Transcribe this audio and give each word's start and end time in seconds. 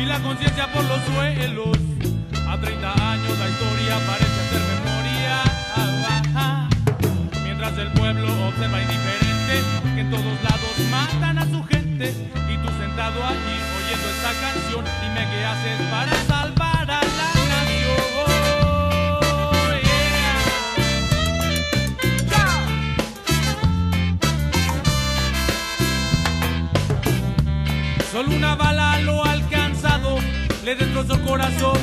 y 0.00 0.04
la 0.04 0.18
conciencia 0.20 0.66
por 0.72 0.84
los 0.84 1.00
suelos. 1.14 1.76
A 2.48 2.58
30 2.58 3.12
años 3.12 3.38
la 3.38 3.48
historia 3.48 3.98
parece 4.06 4.40
hacer 4.40 4.60
memoria. 4.74 5.42
Mientras 7.42 7.78
el 7.78 7.92
pueblo 7.92 8.26
observa 8.48 8.82
indiferente 8.82 9.62
que 9.94 10.00
en 10.00 10.10
todos 10.10 10.42
lados 10.42 10.74
matan 10.90 11.38
a 11.38 11.44
su 11.44 11.64
gente 11.64 12.14
y 12.50 12.56
tú 12.58 12.68
sentado 12.78 13.24
allí 13.24 13.56
oyendo 13.78 14.08
esta 14.10 14.32
canción, 14.40 14.84
dime 15.02 15.28
qué 15.30 15.44
haces 15.44 15.80
para 15.90 16.12
salvar 16.26 16.90
a 16.90 17.00
la 17.00 17.32
Solo 28.12 28.36
una 28.36 28.54
bala 28.54 28.98
lo 29.00 29.24
ha 29.24 29.32
alcanzado, 29.32 30.18
le 30.66 30.74
destrozó 30.74 31.14
el 31.14 31.22
corazón. 31.22 31.78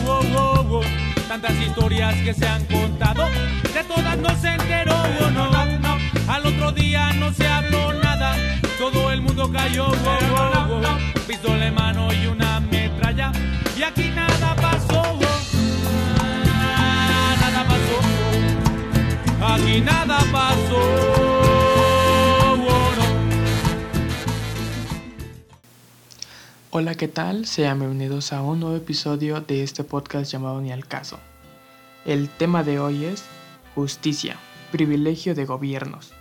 Tantas 1.27 1.55
historias 1.55 2.13
que 2.17 2.36
se 2.36 2.48
han 2.48 2.63
contado, 2.66 3.27
de 3.73 3.84
todas 3.84 4.16
no 4.16 4.30
se 4.39 4.50
enteró. 4.50 4.95
Al 6.27 6.45
otro 6.45 6.72
día 6.72 7.12
no 7.13 7.34
se 7.34 7.48
habló 7.48 7.94
nada, 7.94 8.36
todo 8.77 9.12
el 9.12 9.22
mundo 9.22 9.52
cayó. 9.52 9.89
Pistola 11.27 11.66
en 11.66 11.73
mano 11.73 12.13
y 12.13 12.27
una 12.27 12.59
metralla, 12.59 13.31
y 13.75 13.81
aquí 13.81 14.11
Hola, 26.72 26.94
¿qué 26.94 27.08
tal? 27.08 27.48
Sean 27.48 27.80
bienvenidos 27.80 28.32
a 28.32 28.44
un 28.44 28.59
nuevo 28.59 28.76
episodio 28.76 29.41
de 29.41 29.64
este 29.64 29.84
podcast 29.84 30.31
llamado 30.31 30.62
Ni 30.62 30.72
al 30.72 30.86
caso. 30.86 31.17
El 32.06 32.30
tema 32.30 32.61
de 32.64 32.80
hoy 32.80 33.06
es 33.06 33.23
justicia, 33.73 34.36
privilegio 34.72 35.34
de 35.34 35.45
gobiernos. 35.45 36.11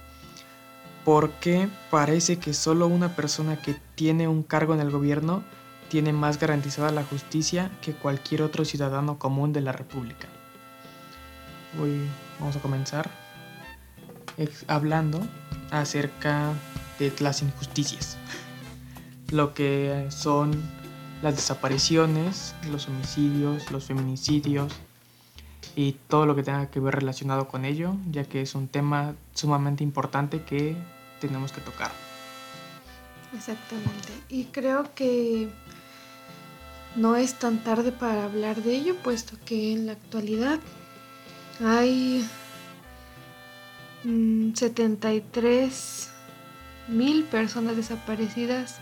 ¿Por 1.05 1.33
qué 1.33 1.69
parece 1.91 2.39
que 2.39 2.55
solo 2.55 2.87
una 2.87 3.15
persona 3.15 3.61
que 3.61 3.77
tiene 3.95 4.27
un 4.27 4.43
cargo 4.43 4.73
en 4.73 4.81
el 4.81 4.91
gobierno 4.91 5.43
tiene 5.91 6.15
más 6.15 6.41
garantizada 6.41 6.93
la 6.93 7.05
justicia 7.05 7.71
que 7.83 7.93
cualquier 7.93 8.41
otro 8.41 8.65
ciudadano 8.65 9.19
común 9.19 9.53
de 9.53 9.61
la 9.61 9.73
República? 9.73 10.29
Hoy 11.79 12.09
vamos 12.41 12.57
a 12.57 12.61
comenzar 12.61 13.11
hablando 14.67 15.21
acerca 15.71 16.55
de 16.99 17.13
las 17.21 17.43
injusticias 17.43 18.17
lo 19.31 19.55
que 19.55 20.07
son 20.11 20.53
las 21.23 21.37
desapariciones, 21.37 22.55
los 22.71 22.89
homicidios, 22.89 23.71
los 23.71 23.85
feminicidios 23.85 24.73
y 25.77 25.93
todo 26.09 26.27
lo 26.27 26.35
que 26.35 26.43
tenga 26.43 26.71
que 26.71 26.81
ver 26.81 26.95
relacionado 26.95 27.49
con 27.49 27.65
ello, 27.65 27.95
ya 28.11 28.25
que 28.25 28.41
es 28.41 28.55
un 28.55 28.69
tema 28.69 29.15
sumamente 29.35 29.85
importante 29.85 30.43
que 30.43 30.77
tenemos 31.21 31.53
que 31.53 31.61
tocar. 31.61 31.91
Exactamente. 33.35 34.13
Y 34.29 34.45
creo 34.45 34.95
que 34.95 35.49
no 36.97 37.17
es 37.17 37.39
tan 37.39 37.63
tarde 37.63 37.93
para 37.93 38.25
hablar 38.25 38.63
de 38.63 38.77
ello, 38.77 38.97
puesto 38.97 39.37
que 39.45 39.73
en 39.73 39.87
la 39.87 39.93
actualidad 39.93 40.59
hay 41.65 42.27
73 44.55 46.11
mm, 46.89 46.97
mil 46.97 47.25
personas 47.25 47.77
desaparecidas 47.77 48.81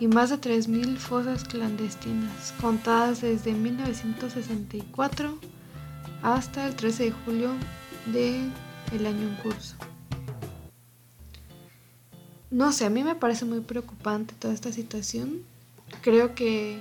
y 0.00 0.06
más 0.06 0.30
de 0.30 0.40
3.000 0.40 0.96
fosas 0.96 1.44
clandestinas, 1.44 2.54
contadas 2.60 3.20
desde 3.20 3.52
1964 3.52 5.38
hasta 6.22 6.66
el 6.66 6.74
13 6.74 7.04
de 7.04 7.12
julio 7.12 7.50
del 8.06 8.52
el 8.92 9.06
año 9.06 9.28
en 9.28 9.34
curso. 9.36 9.76
No 12.50 12.72
sé, 12.72 12.86
a 12.86 12.90
mí 12.90 13.04
me 13.04 13.14
parece 13.14 13.44
muy 13.44 13.60
preocupante 13.60 14.34
toda 14.38 14.54
esta 14.54 14.72
situación. 14.72 15.42
Creo 16.00 16.34
que 16.34 16.80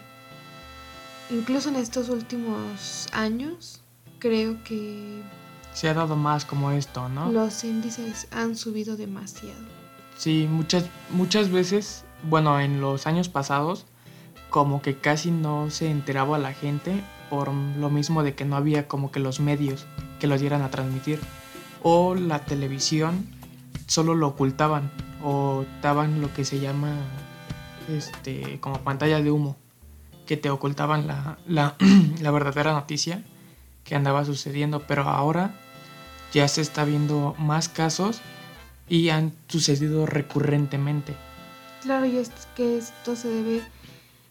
incluso 1.29 1.69
en 1.69 1.75
estos 1.75 2.09
últimos 2.09 3.07
años, 3.11 3.81
creo 4.19 4.63
que... 4.63 5.21
Se 5.73 5.89
ha 5.89 5.93
dado 5.93 6.15
más 6.15 6.45
como 6.45 6.71
esto, 6.71 7.09
¿no? 7.09 7.31
Los 7.31 7.63
índices 7.63 8.27
han 8.31 8.55
subido 8.55 8.95
demasiado. 8.95 9.61
Sí, 10.17 10.47
muchas, 10.49 10.85
muchas 11.11 11.51
veces 11.51 12.05
bueno, 12.23 12.59
en 12.59 12.81
los 12.81 13.07
años 13.07 13.29
pasados, 13.29 13.85
como 14.49 14.81
que 14.81 14.97
casi 14.97 15.31
no 15.31 15.69
se 15.69 15.91
enteraba 15.91 16.37
la 16.37 16.53
gente 16.53 17.03
por 17.29 17.53
lo 17.53 17.89
mismo 17.89 18.23
de 18.23 18.35
que 18.35 18.45
no 18.45 18.55
había 18.55 18.87
como 18.87 19.11
que 19.11 19.19
los 19.19 19.39
medios 19.39 19.85
que 20.19 20.27
lo 20.27 20.37
dieran 20.37 20.61
a 20.61 20.69
transmitir. 20.71 21.19
O 21.83 22.15
la 22.15 22.45
televisión 22.45 23.27
solo 23.87 24.15
lo 24.15 24.27
ocultaban 24.27 24.91
o 25.23 25.65
daban 25.81 26.21
lo 26.21 26.33
que 26.33 26.45
se 26.45 26.59
llama 26.59 26.93
este 27.89 28.59
como 28.59 28.81
pantalla 28.81 29.21
de 29.21 29.31
humo 29.31 29.55
que 30.25 30.37
te 30.37 30.49
ocultaban 30.49 31.07
la, 31.07 31.37
la, 31.47 31.75
la 32.21 32.31
verdadera 32.31 32.73
noticia 32.73 33.23
que 33.83 33.95
andaba 33.95 34.25
sucediendo 34.25 34.83
pero 34.87 35.03
ahora 35.03 35.55
ya 36.33 36.47
se 36.49 36.61
está 36.61 36.83
viendo 36.83 37.33
más 37.39 37.69
casos 37.69 38.19
y 38.89 39.09
han 39.09 39.33
sucedido 39.47 40.05
recurrentemente 40.05 41.15
Claro, 41.81 42.05
y 42.05 42.17
es 42.17 42.31
que 42.55 42.77
esto 42.77 43.15
se 43.15 43.27
debe 43.27 43.61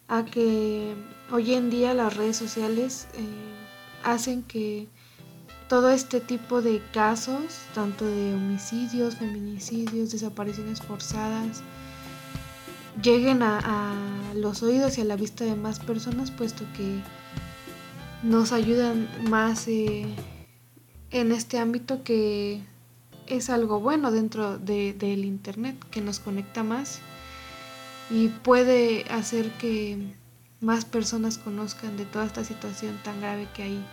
a 0.09 0.25
que 0.25 0.95
hoy 1.31 1.55
en 1.55 1.71
día 1.71 1.95
las 1.95 2.17
redes 2.17 2.37
sociales 2.37 3.09
eh, 3.15 3.25
hacen 4.05 4.43
que 4.43 4.89
todo 5.69 5.91
este 5.91 6.21
tipo 6.21 6.63
de 6.63 6.81
casos, 6.93 7.59
tanto 7.75 8.05
de 8.05 8.35
homicidios, 8.35 9.17
feminicidios, 9.17 10.13
desapariciones 10.13 10.81
forzadas, 10.81 11.63
lleguen 13.03 13.43
a, 13.43 13.95
los 14.35 14.63
oídos 14.63 14.99
y 14.99 15.01
a 15.01 15.05
la 15.05 15.17
vista 15.17 15.45
de 15.45 15.57
más 15.57 15.81
personas, 15.81 16.31
puesto 16.31 16.65
que 16.77 17.01
nos 18.23 18.53
ayudan 18.53 19.09
más 19.31 19.67
eh, 19.67 20.07
en 21.11 21.33
este 21.33 21.59
ámbito 21.59 22.03
que 22.03 22.63
es 23.27 23.49
algo 23.51 23.81
bueno 23.81 24.13
dentro 24.13 24.59
del 24.59 25.25
Internet, 25.25 25.77
que 25.91 26.01
nos 26.01 26.21
conecta 26.21 26.63
más 26.63 27.01
y 28.11 28.29
puede 28.29 29.05
hacer 29.11 29.51
que 29.53 30.15
más 30.61 30.85
personas 30.85 31.39
conozcan 31.39 31.97
de 31.97 32.05
toda 32.05 32.25
esta 32.25 32.45
situación 32.45 32.99
tan 33.03 33.21
grave 33.21 33.49
que 33.55 33.65
hay 33.65 33.85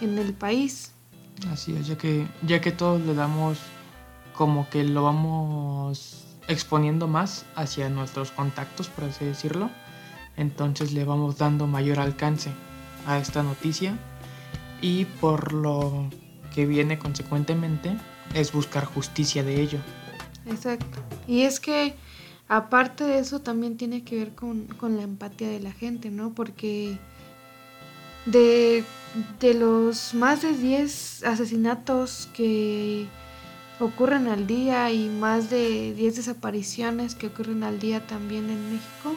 en 0.00 0.18
el 0.18 0.34
país. 0.34 0.92
Así 1.50 1.74
es, 1.74 1.86
ya 1.86 1.96
que, 1.98 2.26
ya 2.42 2.60
que 2.60 2.72
todos 2.72 3.00
le 3.02 3.14
damos 3.14 3.58
como 4.34 4.68
que 4.68 4.84
lo 4.84 5.02
vamos 5.02 6.24
exponiendo 6.48 7.08
más 7.08 7.44
hacia 7.54 7.88
nuestros 7.88 8.30
contactos, 8.30 8.88
por 8.88 9.04
así 9.04 9.24
decirlo, 9.24 9.70
entonces 10.36 10.92
le 10.92 11.04
vamos 11.04 11.38
dando 11.38 11.66
mayor 11.66 11.98
alcance 11.98 12.50
a 13.06 13.18
esta 13.18 13.42
noticia 13.42 13.98
y 14.80 15.06
por 15.06 15.52
lo 15.52 16.08
que 16.54 16.66
viene 16.66 16.98
consecuentemente 16.98 17.96
es 18.34 18.52
buscar 18.52 18.84
justicia 18.84 19.42
de 19.42 19.60
ello. 19.60 19.78
Exacto. 20.46 21.02
Y 21.26 21.42
es 21.42 21.58
que 21.60 21.96
aparte 22.48 23.04
de 23.04 23.18
eso 23.18 23.40
también 23.40 23.76
tiene 23.76 24.04
que 24.04 24.16
ver 24.16 24.34
con, 24.34 24.68
la 24.80 25.02
empatía 25.02 25.48
de 25.48 25.60
la 25.60 25.72
gente, 25.72 26.10
¿no? 26.10 26.32
Porque 26.34 26.98
de, 28.26 28.84
los 29.54 30.14
más 30.14 30.42
de 30.42 30.52
10 30.52 31.24
asesinatos 31.24 32.28
que 32.34 33.06
ocurren 33.80 34.28
al 34.28 34.46
día 34.46 34.90
y 34.92 35.08
más 35.08 35.50
de 35.50 35.92
10 35.94 36.16
desapariciones 36.16 37.14
que 37.14 37.28
ocurren 37.28 37.62
al 37.64 37.78
día 37.78 38.06
también 38.06 38.48
en 38.48 38.72
México, 38.72 39.14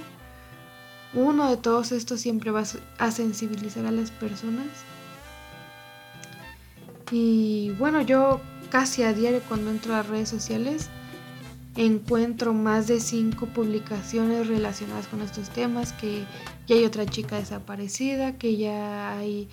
uno 1.13 1.49
de 1.49 1.57
todos 1.57 1.91
estos 1.91 2.21
siempre 2.21 2.51
va 2.51 2.63
a 2.97 3.11
sensibilizar 3.11 3.85
a 3.85 3.91
las 3.91 4.11
personas. 4.11 4.67
Y 7.11 7.71
bueno, 7.79 8.01
yo 8.01 8.41
casi 8.69 9.01
a 9.01 9.13
diario 9.13 9.41
cuando 9.47 9.71
entro 9.71 9.95
a 9.95 10.03
redes 10.03 10.29
sociales 10.29 10.89
encuentro 11.79 12.53
más 12.53 12.87
de 12.87 12.99
cinco 12.99 13.45
publicaciones 13.45 14.47
relacionadas 14.47 15.07
con 15.07 15.21
estos 15.21 15.49
temas, 15.49 15.93
que 15.93 16.25
ya 16.67 16.75
hay 16.75 16.83
otra 16.83 17.05
chica 17.05 17.37
desaparecida, 17.37 18.37
que 18.37 18.57
ya 18.57 19.17
hay 19.17 19.47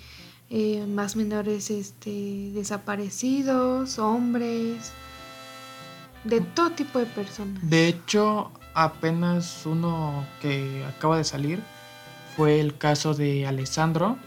eh, 0.49 0.85
más 0.87 1.15
menores 1.15 1.71
este, 1.71 2.51
desaparecidos, 2.53 3.97
hombres, 3.97 4.91
de 6.25 6.41
todo 6.41 6.71
tipo 6.71 6.99
de 6.99 7.05
personas. 7.05 7.69
De 7.69 7.87
hecho, 7.87 8.51
apenas 8.73 9.65
uno 9.65 10.25
que 10.41 10.83
acaba 10.83 11.17
de 11.17 11.23
salir 11.23 11.61
fue 12.35 12.59
el 12.59 12.77
caso 12.77 13.13
de 13.13 13.47
Alessandro, 13.47 14.17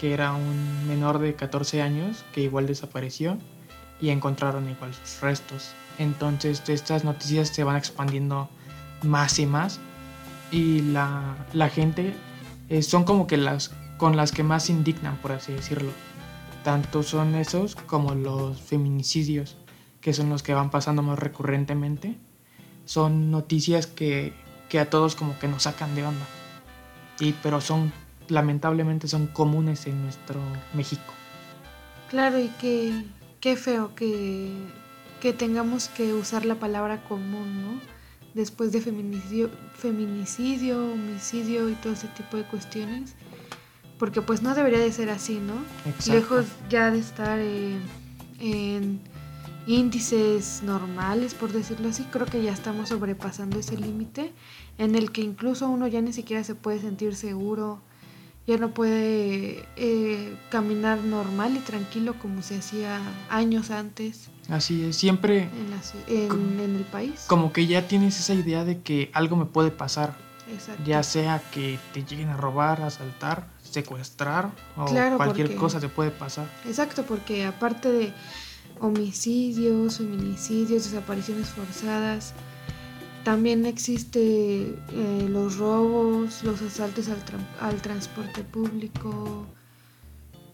que 0.00 0.14
era 0.14 0.32
un 0.32 0.88
menor 0.88 1.18
de 1.18 1.34
14 1.34 1.82
años 1.82 2.24
que 2.32 2.40
igual 2.40 2.66
desapareció 2.66 3.36
y 4.00 4.08
encontraron 4.08 4.70
igual 4.70 4.94
sus 4.94 5.20
restos. 5.20 5.74
Entonces 5.98 6.62
estas 6.68 7.04
noticias 7.04 7.48
se 7.48 7.64
van 7.64 7.76
expandiendo 7.76 8.48
más 9.02 9.38
y 9.38 9.46
más 9.46 9.80
y 10.50 10.80
la, 10.80 11.46
la 11.52 11.68
gente 11.68 12.14
eh, 12.68 12.82
son 12.82 13.04
como 13.04 13.26
que 13.26 13.36
las 13.36 13.72
con 13.96 14.16
las 14.16 14.32
que 14.32 14.42
más 14.42 14.68
indignan, 14.70 15.16
por 15.16 15.32
así 15.32 15.52
decirlo. 15.52 15.90
Tanto 16.62 17.02
son 17.02 17.34
esos 17.34 17.74
como 17.74 18.14
los 18.14 18.60
feminicidios, 18.60 19.56
que 20.00 20.12
son 20.12 20.28
los 20.28 20.42
que 20.42 20.54
van 20.54 20.70
pasando 20.70 21.02
más 21.02 21.18
recurrentemente. 21.18 22.16
Son 22.84 23.30
noticias 23.30 23.86
que, 23.86 24.32
que 24.68 24.78
a 24.78 24.90
todos 24.90 25.14
como 25.14 25.38
que 25.38 25.48
nos 25.48 25.64
sacan 25.64 25.94
de 25.94 26.04
onda. 26.04 26.26
Y, 27.20 27.32
pero 27.42 27.60
son, 27.60 27.92
lamentablemente, 28.28 29.08
son 29.08 29.28
comunes 29.28 29.86
en 29.86 30.02
nuestro 30.02 30.40
México. 30.74 31.14
Claro, 32.10 32.38
y 32.38 32.48
que 32.60 33.04
qué 33.40 33.56
feo 33.56 33.94
que, 33.94 34.52
que 35.20 35.32
tengamos 35.32 35.88
que 35.88 36.14
usar 36.14 36.44
la 36.44 36.56
palabra 36.56 37.02
común, 37.04 37.62
¿no? 37.62 37.80
Después 38.34 38.72
de 38.72 38.80
feminicidio, 38.80 39.50
feminicidio, 39.74 40.92
homicidio 40.92 41.70
y 41.70 41.74
todo 41.74 41.94
ese 41.94 42.08
tipo 42.08 42.36
de 42.36 42.44
cuestiones. 42.44 43.14
Porque 43.98 44.20
pues 44.20 44.42
no 44.42 44.54
debería 44.54 44.78
de 44.78 44.92
ser 44.92 45.08
así, 45.08 45.38
¿no? 45.38 45.54
Exacto. 45.86 46.12
Lejos 46.12 46.46
ya 46.68 46.90
de 46.90 46.98
estar 46.98 47.38
eh, 47.38 47.78
en 48.38 49.00
índices 49.66 50.62
normales, 50.62 51.34
por 51.34 51.52
decirlo 51.52 51.88
así, 51.88 52.04
creo 52.04 52.26
que 52.26 52.42
ya 52.42 52.52
estamos 52.52 52.90
sobrepasando 52.90 53.58
ese 53.58 53.76
límite 53.76 54.32
en 54.78 54.94
el 54.94 55.10
que 55.10 55.22
incluso 55.22 55.68
uno 55.68 55.86
ya 55.88 56.00
ni 56.00 56.12
siquiera 56.12 56.44
se 56.44 56.54
puede 56.54 56.80
sentir 56.80 57.16
seguro, 57.16 57.80
ya 58.46 58.56
no 58.58 58.70
puede 58.70 59.64
eh, 59.76 60.36
caminar 60.50 60.98
normal 60.98 61.56
y 61.56 61.60
tranquilo 61.60 62.14
como 62.20 62.42
se 62.42 62.58
hacía 62.58 63.00
años 63.28 63.70
antes 63.70 64.28
Así 64.48 64.84
es, 64.84 64.96
siempre 64.96 65.42
en, 65.42 65.70
la 65.70 65.78
ci- 65.78 66.04
en- 66.06 66.28
Como- 66.28 66.62
en 66.62 66.76
el 66.76 66.84
país. 66.84 67.24
como 67.26 67.52
que 67.52 67.66
ya 67.66 67.88
tienes 67.88 68.18
esa 68.20 68.34
idea 68.34 68.64
de 68.64 68.80
que 68.80 69.10
algo 69.12 69.34
me 69.36 69.44
puede 69.46 69.72
pasar, 69.72 70.14
Exacto. 70.48 70.84
ya 70.86 71.02
sea 71.02 71.42
que 71.50 71.80
te 71.92 72.04
lleguen 72.04 72.28
a 72.28 72.36
robar, 72.36 72.80
asaltar, 72.82 73.48
secuestrar 73.64 74.52
o 74.76 74.84
Claro, 74.84 75.16
cualquier 75.16 75.48
porque- 75.48 75.58
cosa 75.60 75.80
te 75.80 75.88
puede 75.88 76.12
pasar. 76.12 76.46
Exacto, 76.64 77.02
porque 77.04 77.44
aparte 77.44 77.90
de 77.90 78.12
homicidios, 78.80 79.98
feminicidios, 79.98 80.84
desapariciones 80.84 81.48
forzadas, 81.48 82.32
también 83.26 83.66
existe 83.66 84.20
eh, 84.92 85.26
los 85.28 85.56
robos, 85.56 86.44
los 86.44 86.62
asaltos 86.62 87.08
al, 87.08 87.18
al 87.58 87.82
transporte 87.82 88.44
público, 88.44 89.44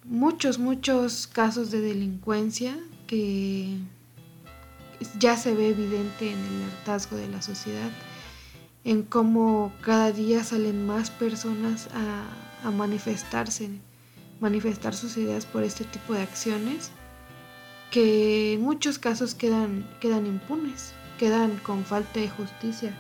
muchos, 0.04 0.58
muchos 0.58 1.26
casos 1.26 1.70
de 1.70 1.82
delincuencia 1.82 2.74
que 3.06 3.76
ya 5.18 5.36
se 5.36 5.54
ve 5.54 5.68
evidente 5.68 6.32
en 6.32 6.38
el 6.38 6.62
hartazgo 6.62 7.16
de 7.16 7.28
la 7.28 7.42
sociedad, 7.42 7.90
en 8.84 9.02
cómo 9.02 9.70
cada 9.82 10.10
día 10.10 10.42
salen 10.42 10.86
más 10.86 11.10
personas 11.10 11.90
a, 11.92 12.66
a 12.66 12.70
manifestarse, 12.70 13.68
manifestar 14.40 14.94
sus 14.94 15.18
ideas 15.18 15.44
por 15.44 15.62
este 15.62 15.84
tipo 15.84 16.14
de 16.14 16.22
acciones 16.22 16.90
que 17.90 18.54
en 18.54 18.62
muchos 18.62 18.98
casos 18.98 19.34
quedan, 19.34 19.86
quedan 20.00 20.26
impunes, 20.26 20.94
quedan 21.18 21.56
con 21.58 21.84
falta 21.84 22.20
de 22.20 22.28
justicia, 22.28 22.92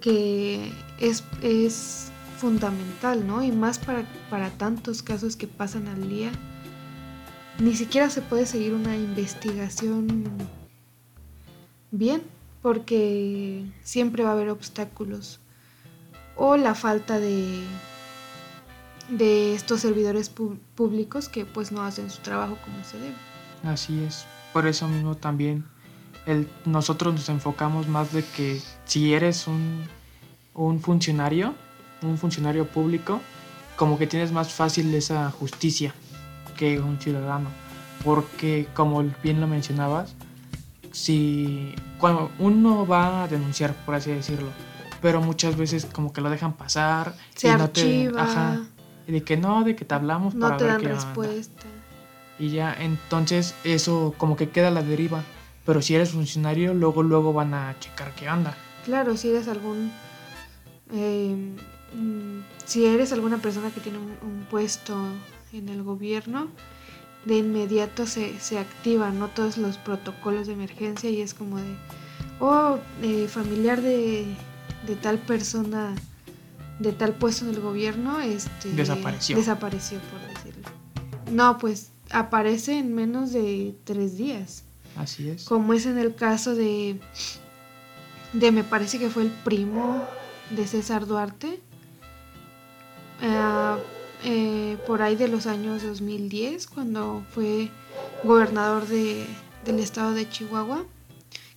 que 0.00 0.72
es, 1.00 1.24
es 1.42 2.10
fundamental, 2.38 3.26
¿no? 3.26 3.42
Y 3.42 3.52
más 3.52 3.78
para, 3.78 4.04
para 4.30 4.50
tantos 4.50 5.02
casos 5.02 5.36
que 5.36 5.46
pasan 5.46 5.88
al 5.88 6.08
día, 6.08 6.30
ni 7.58 7.74
siquiera 7.74 8.10
se 8.10 8.22
puede 8.22 8.46
seguir 8.46 8.74
una 8.74 8.96
investigación 8.96 10.24
bien, 11.90 12.22
porque 12.62 13.64
siempre 13.82 14.24
va 14.24 14.30
a 14.30 14.32
haber 14.32 14.50
obstáculos 14.50 15.40
o 16.36 16.56
la 16.56 16.74
falta 16.74 17.18
de 17.18 17.64
de 19.08 19.54
estos 19.54 19.80
servidores 19.80 20.28
públicos 20.74 21.28
que 21.28 21.44
pues 21.44 21.72
no 21.72 21.82
hacen 21.82 22.10
su 22.10 22.20
trabajo 22.22 22.58
como 22.64 22.82
se 22.84 22.98
debe. 22.98 23.14
Así 23.62 24.02
es. 24.02 24.26
Por 24.52 24.66
eso 24.66 24.88
mismo 24.88 25.16
también 25.16 25.64
el, 26.26 26.48
nosotros 26.64 27.14
nos 27.14 27.28
enfocamos 27.28 27.88
más 27.88 28.12
de 28.12 28.24
que 28.24 28.60
si 28.84 29.12
eres 29.14 29.46
un, 29.46 29.84
un 30.54 30.80
funcionario, 30.80 31.54
un 32.02 32.18
funcionario 32.18 32.66
público, 32.66 33.20
como 33.76 33.98
que 33.98 34.06
tienes 34.06 34.32
más 34.32 34.52
fácil 34.52 34.94
esa 34.94 35.30
justicia 35.30 35.94
que 36.56 36.80
un 36.80 36.98
ciudadano. 37.00 37.48
Porque 38.04 38.68
como 38.74 39.04
bien 39.22 39.40
lo 39.40 39.46
mencionabas, 39.46 40.14
si 40.92 41.74
cuando 41.98 42.30
uno 42.38 42.86
va 42.86 43.24
a 43.24 43.28
denunciar, 43.28 43.74
por 43.84 43.94
así 43.94 44.10
decirlo, 44.10 44.48
pero 45.02 45.20
muchas 45.20 45.56
veces 45.56 45.86
como 45.86 46.12
que 46.12 46.20
lo 46.20 46.30
dejan 46.30 46.54
pasar 46.54 47.14
Se 47.34 47.48
y 47.48 47.52
no 47.52 47.70
te, 47.70 48.10
ajá, 48.16 48.60
y 49.06 49.12
de 49.12 49.22
que 49.22 49.36
no, 49.36 49.62
de 49.62 49.76
que 49.76 49.84
te 49.84 49.94
hablamos 49.94 50.34
no 50.34 50.46
para 50.46 50.56
te 50.56 50.64
ver 50.64 50.72
dan 50.72 50.80
qué 50.80 50.86
onda. 50.88 51.04
respuesta. 51.04 51.62
Y 52.38 52.50
ya, 52.50 52.74
entonces 52.78 53.54
eso 53.64 54.14
como 54.18 54.36
que 54.36 54.48
queda 54.50 54.68
a 54.68 54.70
la 54.70 54.82
deriva. 54.82 55.22
Pero 55.66 55.82
si 55.82 55.94
eres 55.94 56.10
funcionario, 56.10 56.72
luego, 56.72 57.02
luego 57.02 57.32
van 57.32 57.52
a 57.52 57.76
checar 57.80 58.14
qué 58.14 58.30
onda. 58.30 58.56
Claro, 58.84 59.16
si 59.16 59.30
eres 59.30 59.48
algún 59.48 59.92
eh, 60.92 61.36
si 62.64 62.84
eres 62.84 63.12
alguna 63.12 63.38
persona 63.38 63.70
que 63.70 63.80
tiene 63.80 63.98
un, 63.98 64.16
un 64.22 64.46
puesto 64.50 64.96
en 65.52 65.68
el 65.68 65.82
gobierno, 65.82 66.48
de 67.24 67.38
inmediato 67.38 68.06
se, 68.06 68.38
se 68.38 68.58
activan 68.58 69.18
¿no? 69.18 69.28
todos 69.28 69.58
los 69.58 69.78
protocolos 69.78 70.46
de 70.46 70.54
emergencia 70.54 71.10
y 71.10 71.20
es 71.20 71.34
como 71.34 71.58
de, 71.58 71.76
oh, 72.40 72.78
eh, 73.02 73.26
familiar 73.28 73.82
de, 73.82 74.26
de 74.86 74.96
tal 74.96 75.18
persona, 75.18 75.94
de 76.78 76.92
tal 76.92 77.14
puesto 77.14 77.44
en 77.44 77.54
el 77.54 77.60
gobierno, 77.60 78.20
este, 78.20 78.70
Desapareció. 78.72 79.36
Desapareció, 79.36 79.98
por 80.10 80.20
decirlo. 80.34 80.68
No, 81.32 81.58
pues 81.58 81.90
aparece 82.10 82.78
en 82.78 82.94
menos 82.94 83.32
de 83.32 83.76
tres 83.84 84.16
días 84.16 84.65
Así 84.96 85.28
es. 85.30 85.44
como 85.44 85.74
es 85.74 85.86
en 85.86 85.98
el 85.98 86.14
caso 86.14 86.54
de, 86.54 86.98
de 88.32 88.52
me 88.52 88.64
parece 88.64 88.98
que 88.98 89.10
fue 89.10 89.24
el 89.24 89.30
primo 89.30 90.02
de 90.50 90.66
César 90.66 91.06
Duarte, 91.06 91.60
ah, 93.22 93.78
eh, 94.24 94.78
por 94.86 95.02
ahí 95.02 95.16
de 95.16 95.28
los 95.28 95.46
años 95.46 95.82
2010, 95.82 96.66
cuando 96.66 97.24
fue 97.30 97.70
gobernador 98.24 98.86
de, 98.86 99.26
del 99.64 99.78
estado 99.80 100.12
de 100.12 100.28
Chihuahua, 100.28 100.84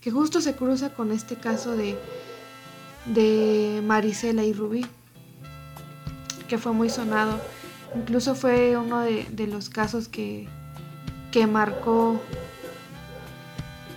que 0.02 0.12
justo 0.12 0.42
se 0.42 0.56
cruza 0.56 0.94
con 0.94 1.12
este 1.12 1.36
caso 1.36 1.76
de, 1.76 1.98
de 3.06 3.82
Marisela 3.84 4.44
y 4.44 4.54
Rubí, 4.54 4.86
que 6.48 6.58
fue 6.58 6.74
muy 6.74 6.90
sonado. 6.90 7.40
Incluso 7.96 8.36
fue 8.36 8.78
uno 8.78 9.00
de, 9.00 9.26
de 9.32 9.48
los 9.48 9.70
casos 9.70 10.08
que, 10.08 10.48
que 11.32 11.48
marcó 11.48 12.22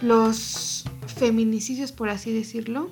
los 0.02 0.84
feminicidios, 1.06 1.92
por 1.92 2.08
así 2.08 2.32
decirlo, 2.32 2.90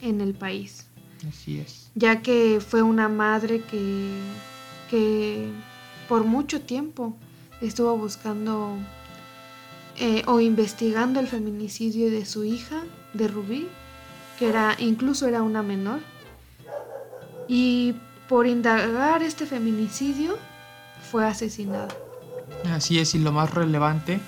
en 0.00 0.20
el 0.20 0.34
país, 0.34 0.86
Así 1.28 1.60
es. 1.60 1.90
ya 1.94 2.20
que 2.22 2.60
fue 2.60 2.82
una 2.82 3.08
madre 3.08 3.62
que, 3.62 4.10
que 4.90 5.48
por 6.08 6.24
mucho 6.24 6.60
tiempo 6.60 7.16
estuvo 7.60 7.96
buscando 7.96 8.76
eh, 9.98 10.22
o 10.26 10.40
investigando 10.40 11.20
el 11.20 11.28
feminicidio 11.28 12.10
de 12.10 12.26
su 12.26 12.44
hija, 12.44 12.82
de 13.14 13.28
Rubí, 13.28 13.68
que 14.38 14.48
era 14.48 14.74
incluso 14.80 15.28
era 15.28 15.42
una 15.42 15.62
menor, 15.62 16.00
y 17.46 17.94
por 18.28 18.46
indagar 18.46 19.22
este 19.22 19.46
feminicidio 19.46 20.36
fue 21.10 21.24
asesinada. 21.24 21.88
Así 22.64 22.98
es. 22.98 23.14
Y 23.14 23.18
lo 23.18 23.30
más 23.30 23.52
relevante 23.52 24.20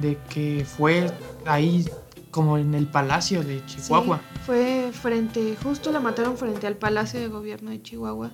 de 0.00 0.18
que 0.28 0.64
fue 0.64 1.10
ahí 1.46 1.84
como 2.30 2.58
en 2.58 2.74
el 2.74 2.86
palacio 2.86 3.42
de 3.42 3.64
Chihuahua. 3.66 4.20
Sí, 4.34 4.40
fue 4.46 4.90
frente, 4.92 5.56
justo 5.62 5.90
la 5.92 6.00
mataron 6.00 6.36
frente 6.36 6.66
al 6.66 6.76
Palacio 6.76 7.20
de 7.20 7.28
Gobierno 7.28 7.70
de 7.70 7.82
Chihuahua, 7.82 8.30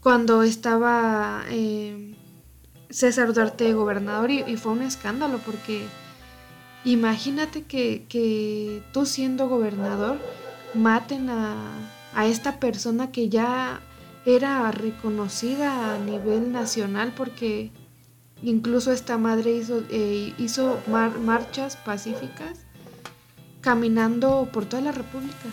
cuando 0.00 0.42
estaba 0.42 1.44
eh, 1.50 2.14
César 2.90 3.32
Duarte 3.32 3.72
gobernador 3.72 4.30
y, 4.30 4.40
y 4.46 4.56
fue 4.56 4.72
un 4.72 4.82
escándalo 4.82 5.38
porque 5.44 5.86
imagínate 6.84 7.62
que, 7.62 8.04
que 8.08 8.82
tú 8.92 9.06
siendo 9.06 9.48
gobernador 9.48 10.18
maten 10.74 11.30
a, 11.30 11.56
a 12.14 12.26
esta 12.26 12.60
persona 12.60 13.10
que 13.10 13.28
ya 13.28 13.80
era 14.26 14.70
reconocida 14.70 15.94
a 15.94 15.98
nivel 15.98 16.52
nacional 16.52 17.12
porque 17.16 17.70
incluso 18.44 18.92
esta 18.92 19.18
madre 19.18 19.52
hizo, 19.52 19.82
eh, 19.90 20.34
hizo 20.38 20.78
mar- 20.86 21.18
marchas 21.18 21.76
pacíficas 21.76 22.60
caminando 23.60 24.48
por 24.52 24.66
toda 24.66 24.82
la 24.82 24.92
República. 24.92 25.48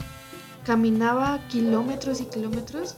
Caminaba 0.66 1.40
kilómetros 1.48 2.22
y 2.22 2.26
kilómetros 2.26 2.96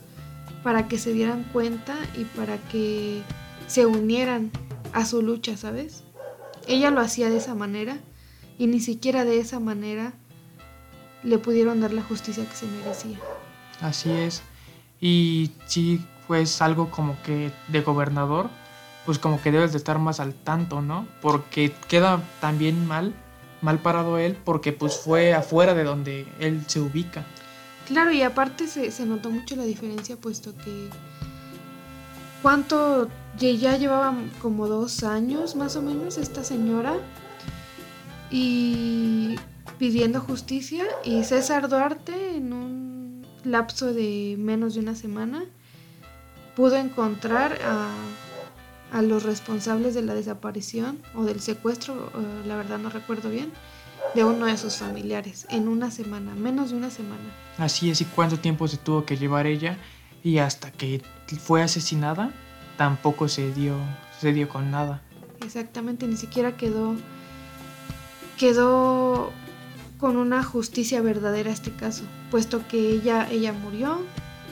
para 0.64 0.88
que 0.88 0.98
se 0.98 1.14
dieran 1.14 1.44
cuenta 1.54 1.96
y 2.18 2.26
para 2.26 2.58
que 2.58 3.22
se 3.68 3.86
unieran 3.86 4.52
a 4.94 5.06
su 5.06 5.22
lucha, 5.22 5.56
¿sabes? 5.58 6.04
Ella 6.68 6.90
lo 6.92 7.00
hacía 7.02 7.30
de 7.30 7.38
esa 7.38 7.56
manera 7.56 7.98
y 8.58 8.68
ni 8.68 8.80
siquiera 8.80 9.24
de 9.26 9.40
esa 9.40 9.60
manera 9.60 10.14
le 11.24 11.38
pudieron 11.38 11.80
dar 11.82 11.94
la 11.94 12.02
justicia 12.04 12.46
que 12.48 12.56
se 12.56 12.66
merecía. 12.66 13.18
Así 13.82 14.10
es. 14.12 14.42
Y 15.00 15.52
sí, 15.68 16.02
pues 16.28 16.62
algo 16.62 16.90
como 16.92 17.22
que 17.24 17.52
de 17.70 17.82
gobernador, 17.82 18.50
pues 19.06 19.20
como 19.20 19.42
que 19.42 19.52
debes 19.52 19.72
de 19.72 19.78
estar 19.78 20.00
más 20.00 20.20
al 20.20 20.34
tanto, 20.34 20.82
¿no? 20.82 21.08
Porque 21.22 21.74
queda 21.88 22.22
también 22.40 22.88
mal, 22.88 23.14
mal 23.62 23.80
parado 23.80 24.18
él, 24.18 24.38
porque 24.44 24.72
pues 24.72 24.98
fue 24.98 25.34
afuera 25.34 25.74
de 25.74 25.84
donde 25.84 26.28
él 26.40 26.64
se 26.68 26.80
ubica. 26.80 27.26
Claro, 27.88 28.12
y 28.12 28.22
aparte 28.22 28.68
se, 28.68 28.92
se 28.92 29.06
notó 29.06 29.30
mucho 29.30 29.56
la 29.56 29.64
diferencia, 29.64 30.16
puesto 30.16 30.56
que 30.56 30.90
cuánto 32.42 33.10
ya 33.38 33.78
llevaba 33.78 34.14
como 34.42 34.68
dos 34.68 35.04
años 35.04 35.56
más 35.56 35.76
o 35.76 35.82
menos 35.82 36.18
esta 36.18 36.44
señora 36.44 36.94
y 38.30 39.36
pidiendo 39.80 40.20
justicia 40.22 40.86
y 41.04 41.24
César 41.24 41.68
Duarte 41.68 42.36
en 42.36 42.54
un 42.54 43.26
lapso 43.44 43.94
de 43.94 44.36
menos 44.38 44.76
de 44.76 44.82
una 44.82 44.96
semana 44.96 45.44
pudo 46.56 46.76
encontrar 46.76 47.60
a, 47.64 47.90
a 48.94 49.02
los 49.02 49.24
responsables 49.24 49.96
de 49.96 50.04
la 50.04 50.14
desaparición 50.14 51.00
o 51.16 51.26
del 51.26 51.42
secuestro, 51.42 52.12
eh, 52.14 52.48
la 52.48 52.56
verdad 52.56 52.78
no 52.78 52.90
recuerdo 52.90 53.30
bien, 53.30 53.52
de 54.14 54.24
uno 54.24 54.46
de 54.46 54.56
sus 54.58 54.78
familiares 54.78 55.48
en 55.50 55.68
una 55.68 55.90
semana, 55.90 56.36
menos 56.36 56.70
de 56.70 56.78
una 56.78 56.92
semana. 56.92 57.24
Así 57.58 57.90
es, 57.90 58.02
y 58.02 58.06
cuánto 58.06 58.38
tiempo 58.38 58.68
se 58.68 58.78
tuvo 58.78 59.04
que 59.04 59.18
llevar 59.18 59.48
ella 59.48 59.78
y 60.24 60.38
hasta 60.38 60.72
que 60.72 61.02
fue 61.44 61.64
asesinada 61.64 62.32
tampoco 62.78 63.28
se 63.28 63.52
dio, 63.54 63.76
se 64.22 64.32
dio 64.32 64.48
con 64.48 64.70
nada. 64.70 65.02
Exactamente, 65.44 66.08
ni 66.08 66.16
siquiera 66.16 66.56
quedó 66.56 66.96
quedó 68.38 69.32
con 69.98 70.18
una 70.18 70.44
justicia 70.44 71.02
verdadera 71.02 71.52
este 71.52 71.72
caso, 71.72 72.04
puesto 72.30 72.68
que 72.68 72.92
ella 72.92 73.28
ella 73.32 73.54
murió, 73.54 74.02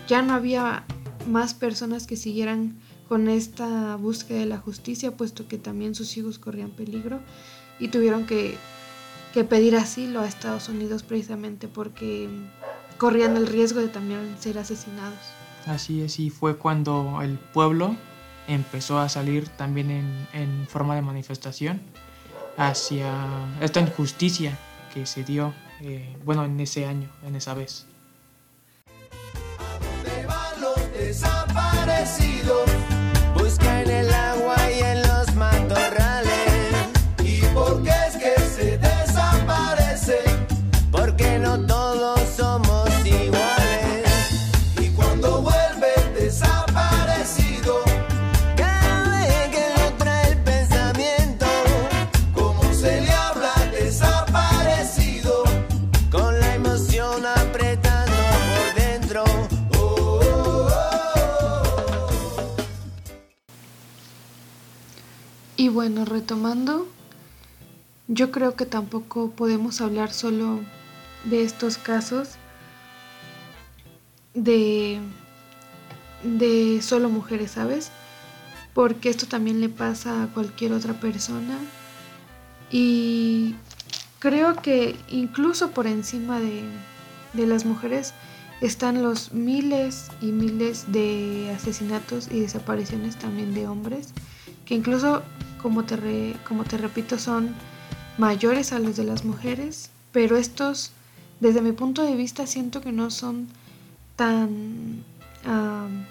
ya 0.08 0.24
no 0.24 0.34
había 0.34 0.84
más 1.28 1.54
personas 1.54 2.08
que 2.08 2.16
siguieran 2.16 2.80
con 3.12 3.28
esta 3.28 3.98
búsqueda 3.98 4.40
de 4.40 4.46
la 4.46 4.58
justicia, 4.58 5.12
puesto 5.12 5.46
que 5.46 5.58
también 5.58 5.96
sus 5.96 6.16
hijos 6.16 6.40
corrían 6.40 6.70
peligro 6.70 7.20
y 7.78 7.90
tuvieron 7.90 8.26
que, 8.26 8.56
que 9.34 9.44
pedir 9.44 9.76
asilo 9.76 10.22
a 10.22 10.28
Estados 10.30 10.70
Unidos 10.70 11.04
precisamente 11.04 11.68
porque 11.68 12.30
corrían 12.98 13.36
el 13.36 13.48
riesgo 13.48 13.82
de 13.82 13.90
también 13.90 14.38
ser 14.40 14.58
asesinados. 14.58 15.20
Así 15.66 16.02
es, 16.02 16.22
y 16.22 16.30
fue 16.30 16.56
cuando 16.56 17.22
el 17.22 17.38
pueblo 17.38 17.98
empezó 18.48 18.98
a 18.98 19.10
salir 19.10 19.50
también 19.50 19.92
en, 20.32 20.66
forma 20.70 20.96
de 20.96 21.02
manifestación 21.02 21.82
hacia 22.56 23.14
esta 23.60 23.82
injusticia 23.82 24.58
que 24.94 25.06
se 25.06 25.26
dio, 25.26 25.54
eh, 25.82 26.16
bueno, 26.24 26.46
en 26.46 26.58
ese 26.62 26.86
año, 26.86 27.10
en 27.28 27.36
esa 27.36 27.56
vez. 27.56 27.88
Y 65.62 65.70
bueno, 65.70 66.06
retomando, 66.06 66.88
yo 68.08 68.32
creo 68.32 68.56
que 68.56 68.66
tampoco 68.66 69.30
podemos 69.30 69.80
hablar 69.80 70.12
solo 70.12 70.60
de 71.26 71.44
estos 71.44 71.78
casos 71.78 72.30
de, 74.34 75.00
de 76.24 76.82
solo 76.82 77.10
mujeres, 77.10 77.52
¿sabes? 77.52 77.92
Porque 78.74 79.10
esto 79.10 79.28
también 79.28 79.62
le 79.62 79.70
pasa 79.70 80.24
a 80.24 80.28
cualquier 80.34 80.74
otra 80.74 81.00
persona. 81.00 81.60
Y 82.72 83.54
creo 84.18 84.64
que 84.64 84.96
incluso 85.10 85.70
por 85.70 85.86
encima 85.86 86.40
de, 86.40 86.64
de 87.34 87.46
las 87.46 87.66
mujeres 87.66 88.16
están 88.62 89.04
los 89.04 89.32
miles 89.32 90.10
y 90.22 90.32
miles 90.32 90.92
de 90.92 91.54
asesinatos 91.56 92.30
y 92.32 92.40
desapariciones 92.40 93.16
también 93.20 93.54
de 93.54 93.68
hombres, 93.68 94.12
que 94.66 94.76
incluso, 94.76 95.22
como 95.62 95.84
te, 95.84 95.96
re- 95.98 96.36
como 96.48 96.64
te 96.64 96.78
repito, 96.78 97.18
son 97.20 97.54
mayores 98.18 98.72
a 98.74 98.80
los 98.80 98.96
de 98.98 99.04
las 99.04 99.26
mujeres, 99.26 99.90
pero 100.12 100.36
estos, 100.38 100.92
desde 101.40 101.62
mi 101.62 101.72
punto 101.72 102.04
de 102.04 102.16
vista, 102.16 102.46
siento 102.48 102.82
que 102.82 102.92
no 102.92 103.10
son 103.12 103.48
tan, 104.16 105.04
am, 105.46 106.06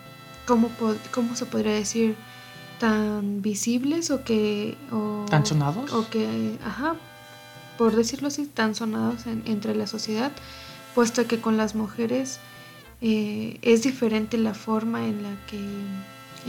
¿cómo, 0.46 0.68
po- 0.68 0.96
cómo 1.12 1.34
se 1.36 1.46
podría 1.46 1.72
decir? 1.74 2.16
tan 2.78 3.42
visibles 3.42 4.10
o 4.10 4.24
que... 4.24 4.74
O, 4.90 5.26
¿Tan 5.28 5.44
sonados? 5.44 5.92
O 5.92 6.08
que, 6.08 6.56
ajá, 6.64 6.96
por 7.76 7.94
decirlo 7.94 8.28
así, 8.28 8.46
tan 8.46 8.74
sonados 8.74 9.26
en- 9.26 9.42
entre 9.44 9.74
la 9.76 9.86
sociedad, 9.86 10.32
puesto 10.94 11.26
que 11.26 11.42
con 11.42 11.58
las 11.58 11.74
mujeres 11.74 12.38
eh, 13.02 13.58
es 13.60 13.82
diferente 13.82 14.38
la 14.38 14.54
forma 14.54 15.06
en 15.06 15.22
la 15.22 15.28
que, 15.46 15.58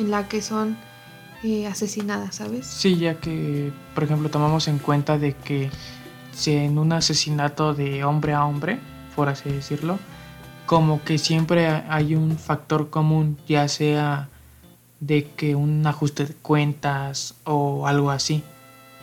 en 0.02 0.10
la 0.10 0.30
que 0.30 0.42
son 0.42 0.78
eh, 1.44 1.68
asesinadas, 1.68 2.36
¿sabes? 2.36 2.68
Sí, 2.68 2.98
ya 2.98 3.16
que, 3.16 3.72
por 3.96 4.04
ejemplo, 4.04 4.30
tomamos 4.30 4.68
en 4.68 4.78
cuenta 4.78 5.18
de 5.18 5.34
que 5.34 5.70
si 6.34 6.56
en 6.56 6.78
un 6.78 6.94
asesinato 6.94 7.74
de 7.74 8.04
hombre 8.04 8.34
a 8.34 8.46
hombre, 8.46 8.80
por 9.16 9.30
así 9.30 9.50
decirlo, 9.50 10.00
como 10.66 11.04
que 11.04 11.18
siempre 11.18 11.68
hay 11.68 12.16
un 12.16 12.38
factor 12.38 12.90
común, 12.90 13.38
ya 13.48 13.68
sea 13.68 14.30
de 15.00 15.26
que 15.26 15.56
un 15.56 15.86
ajuste 15.86 16.26
de 16.26 16.34
cuentas 16.36 17.36
o 17.44 17.88
algo 17.88 18.12
así, 18.12 18.44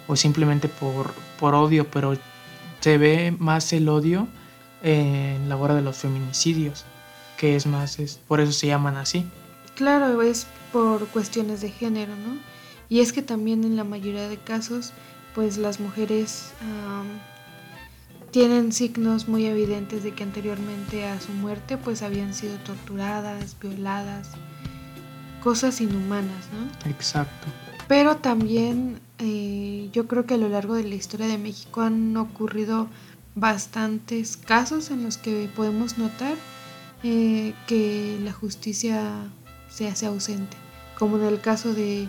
o 0.07 0.16
simplemente 0.16 0.68
por, 0.68 1.12
por 1.38 1.54
odio, 1.54 1.90
pero 1.90 2.16
se 2.80 2.99
ve 2.99 3.35
más 3.38 3.73
el 3.73 3.88
odio 3.88 4.28
en 4.83 5.49
la 5.49 5.57
hora 5.57 5.75
de 5.75 5.83
los 5.83 5.97
feminicidios, 5.97 6.85
que 7.37 7.57
es 7.57 7.66
más, 7.66 7.99
es, 7.99 8.21
por 8.28 8.40
eso 8.40 8.52
se 8.52 8.68
llaman 8.68 8.97
así. 8.97 9.26
Claro, 9.75 10.23
es 10.23 10.47
por 10.72 11.06
cuestiones 11.08 11.60
de 11.60 11.70
género, 11.70 12.14
¿no? 12.16 12.38
Y 12.88 13.00
es 13.00 13.12
que 13.12 13.22
también 13.22 13.64
en 13.64 13.76
la 13.76 13.84
mayoría 13.84 14.28
de 14.28 14.38
casos, 14.38 14.92
pues 15.34 15.58
las 15.58 15.80
mujeres 15.80 16.52
am, 16.62 17.06
tienen 18.30 18.72
signos 18.72 19.28
muy 19.28 19.46
evidentes 19.46 20.02
de 20.02 20.12
que 20.12 20.22
anteriormente 20.22 21.06
a 21.06 21.20
su 21.20 21.32
muerte, 21.32 21.76
pues 21.76 22.02
habían 22.02 22.34
sido 22.34 22.56
torturadas, 22.58 23.56
violadas, 23.60 24.30
cosas 25.42 25.80
inhumanas, 25.80 26.46
¿no? 26.52 26.90
Exacto. 26.90 27.48
Pero 27.88 28.16
también 28.16 29.00
eh, 29.18 29.88
yo 29.92 30.06
creo 30.06 30.26
que 30.26 30.34
a 30.34 30.38
lo 30.38 30.48
largo 30.48 30.75
de 30.75 30.84
la 30.84 30.94
historia 30.94 31.26
de 31.26 31.38
México 31.38 31.80
han 31.80 32.16
ocurrido 32.16 32.88
bastantes 33.34 34.37
casos 34.37 34.90
en 34.90 35.04
los 35.04 35.16
que 35.16 35.48
podemos 35.54 35.96
notar 35.96 36.34
eh, 37.02 37.54
que 37.66 38.18
la 38.22 38.32
justicia 38.32 39.30
se 39.78 39.87
hace 39.87 40.06
ausente, 40.06 40.56
como 40.99 41.18
en 41.18 41.25
el 41.25 41.40
caso 41.40 41.73
de 41.73 42.08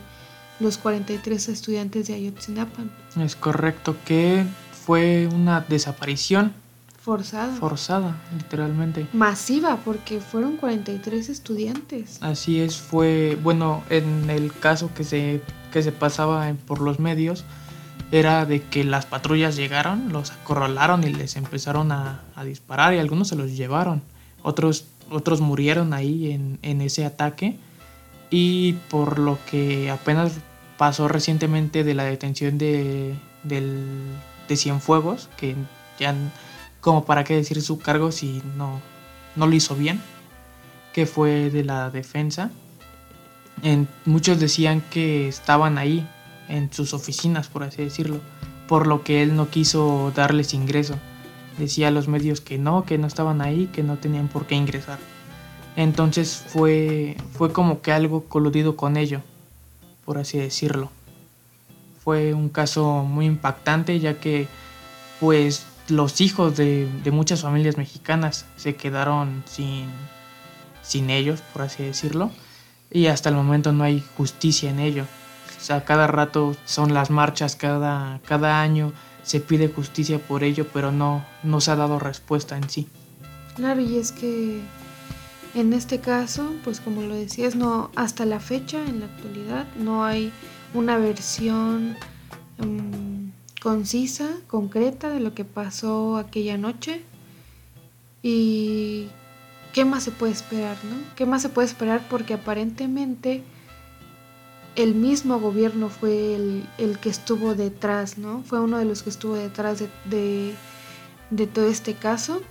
los 0.59 0.79
43 0.79 1.49
estudiantes 1.49 2.07
de 2.07 2.15
Ayotzinapa, 2.15 2.81
Es 3.23 3.35
correcto 3.35 3.95
que 4.05 4.43
fue 4.88 5.27
una 5.31 5.61
desaparición 5.61 6.51
forzada, 6.99 7.53
forzada, 7.57 8.17
literalmente. 8.35 9.05
masiva, 9.13 9.77
porque 9.85 10.19
fueron 10.19 10.57
43 10.57 11.29
estudiantes. 11.29 12.17
Así 12.21 12.59
es, 12.59 12.77
fue, 12.77 13.38
bueno, 13.43 13.83
en 13.91 14.31
el 14.31 14.51
caso 14.51 14.89
que 14.95 15.03
se, 15.03 15.43
que 15.71 15.83
se 15.83 15.91
pasaba 15.91 16.51
por 16.65 16.81
los 16.81 16.99
medios, 16.99 17.45
era 18.11 18.47
de 18.47 18.63
que 18.63 18.83
las 18.83 19.05
patrullas 19.05 19.55
llegaron, 19.55 20.11
los 20.11 20.31
acorralaron 20.31 21.03
y 21.03 21.13
les 21.13 21.35
empezaron 21.35 21.91
a, 21.91 22.21
a 22.35 22.43
disparar 22.43 22.95
y 22.95 22.97
algunos 22.97 23.27
se 23.27 23.35
los 23.35 23.55
llevaron. 23.55 24.01
Otros, 24.43 24.86
otros 25.10 25.41
murieron 25.41 25.93
ahí 25.93 26.31
en, 26.31 26.60
en 26.62 26.81
ese 26.81 27.05
ataque 27.05 27.58
y 28.29 28.74
por 28.89 29.19
lo 29.19 29.38
que 29.50 29.89
apenas 29.89 30.34
pasó 30.77 31.08
recientemente 31.08 31.84
de 31.84 31.93
la 31.93 32.03
detención 32.05 32.58
de, 32.58 33.15
del, 33.43 33.86
de 34.48 34.55
Cienfuegos, 34.55 35.29
que 35.38 35.55
ya 36.00 36.15
como 36.79 37.05
para 37.05 37.24
qué 37.24 37.36
decir 37.36 37.62
su 37.62 37.79
cargo 37.79 38.12
si 38.12 38.41
no, 38.55 38.79
no 39.36 39.48
lo 39.48 39.55
hizo 39.55 39.75
bien, 39.75 40.01
que 40.93 41.05
fue 41.05 41.50
de 41.50 41.63
la 41.63 41.89
defensa. 41.89 42.51
En, 43.62 43.88
muchos 44.05 44.39
decían 44.39 44.81
que 44.89 45.27
estaban 45.27 45.77
ahí, 45.77 46.08
en 46.48 46.72
sus 46.72 46.93
oficinas, 46.93 47.48
por 47.48 47.63
así 47.63 47.84
decirlo, 47.84 48.22
por 48.67 48.88
lo 48.88 49.03
que 49.03 49.22
él 49.22 49.36
no 49.36 49.50
quiso 49.50 50.12
darles 50.15 50.53
ingreso. 50.53 50.96
Decía 51.59 51.89
a 51.89 51.91
los 51.91 52.07
medios 52.07 52.41
que 52.41 52.57
no, 52.57 52.85
que 52.85 52.97
no 52.97 53.05
estaban 53.05 53.41
ahí, 53.41 53.67
que 53.67 53.83
no 53.83 53.97
tenían 53.97 54.29
por 54.29 54.47
qué 54.47 54.55
ingresar. 54.55 54.97
Entonces 55.75 56.43
fue, 56.47 57.17
fue 57.33 57.51
como 57.53 57.81
que 57.81 57.91
algo 57.91 58.23
coludido 58.23 58.75
con 58.75 58.97
ello, 58.97 59.21
por 60.05 60.17
así 60.17 60.37
decirlo. 60.37 60.89
Fue 62.03 62.33
un 62.33 62.49
caso 62.49 63.03
muy 63.03 63.25
impactante 63.25 63.99
ya 63.99 64.19
que 64.19 64.47
pues 65.19 65.65
los 65.89 66.21
hijos 66.21 66.55
de, 66.55 66.89
muchas 67.11 67.41
familias 67.41 67.77
mexicanas 67.77 68.45
se 68.55 68.75
quedaron 68.75 69.43
sin, 69.45 69.87
sin 70.81 71.09
ellos, 71.09 71.41
por 71.53 71.63
así 71.63 71.83
decirlo, 71.83 72.31
y 72.91 73.07
hasta 73.07 73.29
el 73.29 73.35
momento 73.35 73.71
no 73.71 73.83
hay 73.83 74.03
justicia 74.17 74.69
en 74.69 74.79
ello. 74.79 75.05
O 75.57 75.61
sea, 75.61 75.83
cada 75.83 76.07
rato 76.07 76.55
son 76.65 76.93
las 76.93 77.09
marchas, 77.09 77.55
cada, 77.55 78.19
cada 78.25 78.61
año 78.61 78.93
se 79.29 79.39
pide 79.39 79.67
justicia 79.67 80.17
por 80.17 80.43
ello, 80.43 80.65
pero 80.74 80.91
no, 80.91 81.24
no 81.43 81.62
se 81.62 81.69
ha 81.69 81.75
dado 81.75 82.00
respuesta 82.00 82.57
en 82.57 82.67
sí. 82.67 82.88
Claro, 83.55 83.79
y 83.79 83.98
es 83.98 84.12
que 84.12 84.59
en 85.53 85.71
este 85.71 86.00
caso, 86.00 86.51
pues 86.63 86.79
como 86.79 87.03
lo 87.03 87.13
decías, 87.13 87.55
no, 87.55 87.91
hasta 87.95 88.25
la 88.25 88.39
fecha, 88.39 88.83
en 88.83 89.01
la 89.01 89.05
actualidad, 89.05 89.67
no 89.77 90.03
hay 90.03 90.33
una 90.74 90.98
versión 90.98 91.95
um, 92.57 93.29
concisa, 93.62 94.31
concreta 94.48 95.12
de 95.12 95.19
lo 95.19 95.36
que 95.36 95.45
pasó 95.45 96.17
aquella 96.17 96.57
noche. 96.57 97.03
Y 98.24 99.09
qué 99.74 99.86
más 99.86 100.05
se 100.05 100.09
puede 100.09 100.31
esperar, 100.31 100.75
¿no? 100.86 100.95
¿Qué 101.15 101.27
más 101.27 101.43
se 101.43 101.50
puede 101.50 101.67
esperar? 101.67 102.03
Porque 102.09 102.33
aparentemente 102.33 103.43
el 104.75 104.95
mismo 104.95 105.39
gobierno 105.39 105.89
fue 105.89 106.35
el, 106.35 106.97
que 106.99 107.09
estuvo 107.09 107.55
detrás, 107.55 108.17
¿no? 108.17 108.43
Fue 108.43 108.59
uno 108.59 108.77
de 108.77 108.85
los 108.85 109.03
que 109.03 109.09
estuvo 109.09 109.35
detrás 109.35 109.79
de, 110.05 110.55
de, 111.29 111.47
todo 111.47 111.67
este 111.67 111.93
caso. 111.95 112.41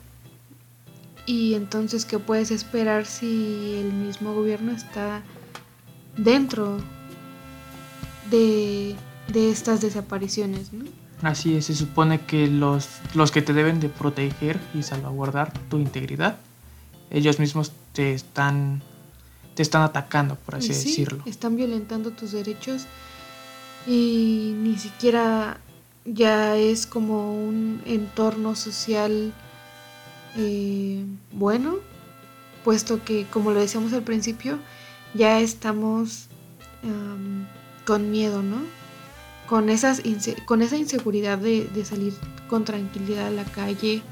Y 1.27 1.55
entonces, 1.55 2.05
¿qué 2.05 2.19
puedes 2.19 2.51
esperar 2.51 3.07
si 3.07 3.77
el 3.81 3.93
mismo 3.93 4.35
gobierno 4.35 4.73
está 4.73 5.23
dentro 6.17 6.79
de, 8.31 8.97
de 9.33 9.51
estas 9.51 9.81
desapariciones, 9.81 10.73
¿no? 10.73 10.85
Así 11.23 11.57
es, 11.57 11.67
se 11.67 11.75
supone 11.75 12.21
que 12.21 12.47
los, 12.47 12.89
los 13.15 13.33
que 13.33 13.43
te 13.43 13.53
deben 13.53 13.81
de 13.81 13.89
proteger 13.89 14.61
y 14.73 14.85
salvaguardar 14.85 15.53
tu 15.69 15.79
integridad, 15.79 16.39
ellos 17.11 17.41
mismos 17.41 17.73
te 17.93 18.15
están 18.15 18.83
te 19.59 19.63
están 19.63 19.83
atacando, 19.83 20.37
por 20.37 20.55
así 20.55 20.69
decirlo. 20.69 21.21
Están 21.27 21.57
violentando 21.57 22.13
tus 22.13 22.31
derechos 22.31 22.87
y 23.89 24.55
ni 24.57 24.79
siquiera 24.79 25.59
ya 26.05 26.57
es 26.57 26.87
como 26.87 27.35
un 27.35 27.83
entorno 27.85 28.55
social 28.55 29.33
eh, 30.37 31.05
bueno, 31.33 31.75
puesto 32.63 33.03
que, 33.05 33.27
como 33.33 33.51
lo 33.51 33.59
decíamos 33.59 33.93
al 33.95 34.05
principio, 34.05 34.61
ya 35.13 35.41
estamos 35.41 36.29
con 37.85 38.13
miedo, 38.13 38.45
¿no? 38.45 38.59
Con, 39.49 39.71
esas 39.71 40.03
con 40.45 40.63
esa 40.63 40.77
inseguridad 40.77 41.37
de, 41.37 41.65
de 41.65 41.85
salir 41.85 42.15
con 42.49 42.65
tranquilidad 42.65 43.27
a 43.27 43.31
la 43.31 43.45
calle, 43.45 44.03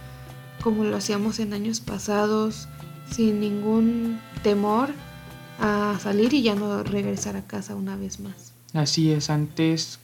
como 0.60 0.82
lo 0.82 0.96
hacíamos 0.96 1.38
en 1.38 1.54
años 1.54 1.78
pasados, 1.78 2.66
sin 3.08 3.38
ningún 3.38 4.18
temor 4.42 4.90
a 5.58 5.98
salir 6.00 6.32
y 6.34 6.42
ya 6.42 6.54
no 6.54 6.82
regresar 6.82 7.36
a 7.36 7.42
casa 7.42 7.74
una 7.74 7.96
vez 7.96 8.20
más. 8.20 8.52
Así 8.74 9.12
es, 9.12 9.30
antes 9.30 9.98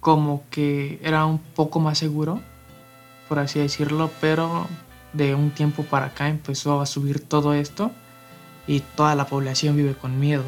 como 0.00 0.44
que 0.50 0.98
era 1.02 1.26
un 1.26 1.38
poco 1.38 1.80
más 1.80 1.98
seguro, 1.98 2.40
por 3.28 3.38
así 3.38 3.58
decirlo, 3.58 4.10
pero 4.20 4.66
de 5.12 5.34
un 5.34 5.50
tiempo 5.50 5.84
para 5.84 6.06
acá 6.06 6.28
empezó 6.28 6.80
a 6.80 6.86
subir 6.86 7.20
todo 7.20 7.54
esto 7.54 7.90
y 8.66 8.80
toda 8.80 9.14
la 9.14 9.26
población 9.26 9.76
vive 9.76 9.94
con 9.94 10.18
miedo. 10.18 10.44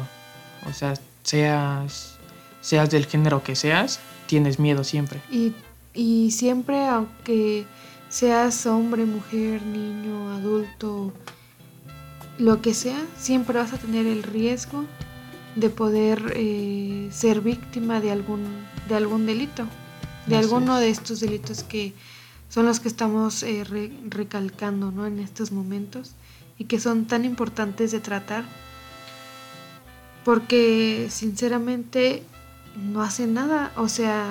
O 0.69 0.73
sea, 0.73 0.93
seas, 1.23 2.17
seas 2.61 2.89
del 2.89 3.05
género 3.05 3.43
que 3.43 3.55
seas, 3.55 3.99
tienes 4.27 4.59
miedo 4.59 4.83
siempre. 4.83 5.21
Y, 5.31 5.53
y 5.93 6.31
siempre, 6.31 6.85
aunque 6.87 7.65
seas 8.09 8.65
hombre, 8.65 9.05
mujer, 9.05 9.61
niño, 9.63 10.31
adulto, 10.31 11.13
lo 12.37 12.61
que 12.61 12.73
sea, 12.73 12.99
siempre 13.17 13.57
vas 13.57 13.73
a 13.73 13.77
tener 13.77 14.05
el 14.05 14.23
riesgo 14.23 14.85
de 15.55 15.69
poder 15.69 16.33
eh, 16.35 17.09
ser 17.11 17.41
víctima 17.41 18.01
de 18.01 18.11
algún, 18.11 18.45
de 18.89 18.95
algún 18.95 19.25
delito, 19.25 19.67
de 20.25 20.37
alguno 20.37 20.77
de 20.79 20.89
estos 20.89 21.19
delitos 21.19 21.63
que 21.63 21.93
son 22.49 22.65
los 22.65 22.79
que 22.79 22.87
estamos 22.87 23.43
eh, 23.43 23.63
recalcando 24.09 24.91
¿no? 24.91 25.05
en 25.05 25.19
estos 25.19 25.51
momentos 25.51 26.11
y 26.57 26.65
que 26.65 26.79
son 26.79 27.05
tan 27.05 27.25
importantes 27.25 27.91
de 27.91 27.99
tratar 27.99 28.45
porque 30.23 31.07
sinceramente 31.09 32.23
no 32.75 33.01
hace 33.01 33.27
nada, 33.27 33.71
o 33.75 33.89
sea, 33.89 34.27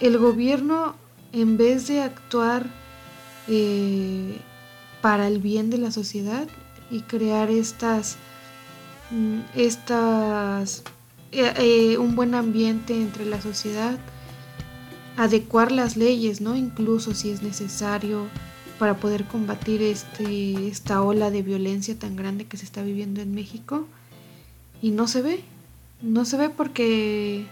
el 0.00 0.16
gobierno 0.18 0.94
en 1.32 1.56
vez 1.56 1.88
de 1.88 2.02
actuar 2.02 2.66
eh, 3.48 4.38
para 5.00 5.28
el 5.28 5.38
bien 5.38 5.70
de 5.70 5.78
la 5.78 5.90
sociedad 5.90 6.48
y 6.90 7.02
crear 7.02 7.50
estas, 7.50 8.16
mm, 9.10 9.40
estas 9.54 10.82
eh, 11.30 11.52
eh, 11.58 11.98
un 11.98 12.16
buen 12.16 12.34
ambiente 12.34 12.94
entre 12.94 13.26
la 13.26 13.40
sociedad, 13.40 13.98
adecuar 15.16 15.72
las 15.72 15.96
leyes, 15.96 16.40
¿no? 16.40 16.56
Incluso 16.56 17.14
si 17.14 17.30
es 17.30 17.42
necesario 17.42 18.26
para 18.78 18.96
poder 18.96 19.24
combatir 19.24 19.82
este, 19.82 20.68
esta 20.68 21.02
ola 21.02 21.30
de 21.30 21.42
violencia 21.42 21.98
tan 21.98 22.16
grande 22.16 22.46
que 22.46 22.56
se 22.56 22.64
está 22.64 22.82
viviendo 22.82 23.20
en 23.20 23.34
México. 23.34 23.86
Y 24.80 24.90
no 24.90 25.08
se 25.08 25.22
ve, 25.22 25.40
no 26.00 26.24
se 26.24 26.36
ve 26.36 26.48
porque 26.48 27.46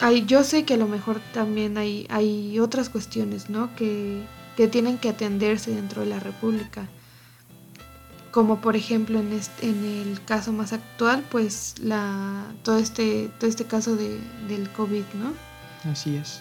hay, 0.00 0.24
yo 0.24 0.44
sé 0.44 0.64
que 0.64 0.74
a 0.74 0.78
lo 0.78 0.86
mejor 0.86 1.20
también 1.34 1.76
hay, 1.76 2.06
hay 2.08 2.58
otras 2.60 2.88
cuestiones, 2.88 3.50
¿no? 3.50 3.74
Que 3.76 4.22
que 4.56 4.68
tienen 4.68 4.98
que 4.98 5.10
atenderse 5.10 5.70
dentro 5.70 6.02
de 6.02 6.08
la 6.08 6.20
República. 6.20 6.88
Como 8.30 8.60
por 8.60 8.76
ejemplo 8.76 9.20
en, 9.20 9.32
este, 9.32 9.68
en 9.68 9.84
el 9.84 10.22
caso 10.24 10.52
más 10.52 10.72
actual, 10.72 11.24
pues 11.30 11.74
la, 11.80 12.44
todo, 12.62 12.78
este, 12.78 13.30
todo 13.38 13.48
este 13.48 13.64
caso 13.64 13.96
de, 13.96 14.18
del 14.48 14.70
COVID, 14.70 15.04
¿no? 15.14 15.90
Así 15.90 16.16
es. 16.16 16.40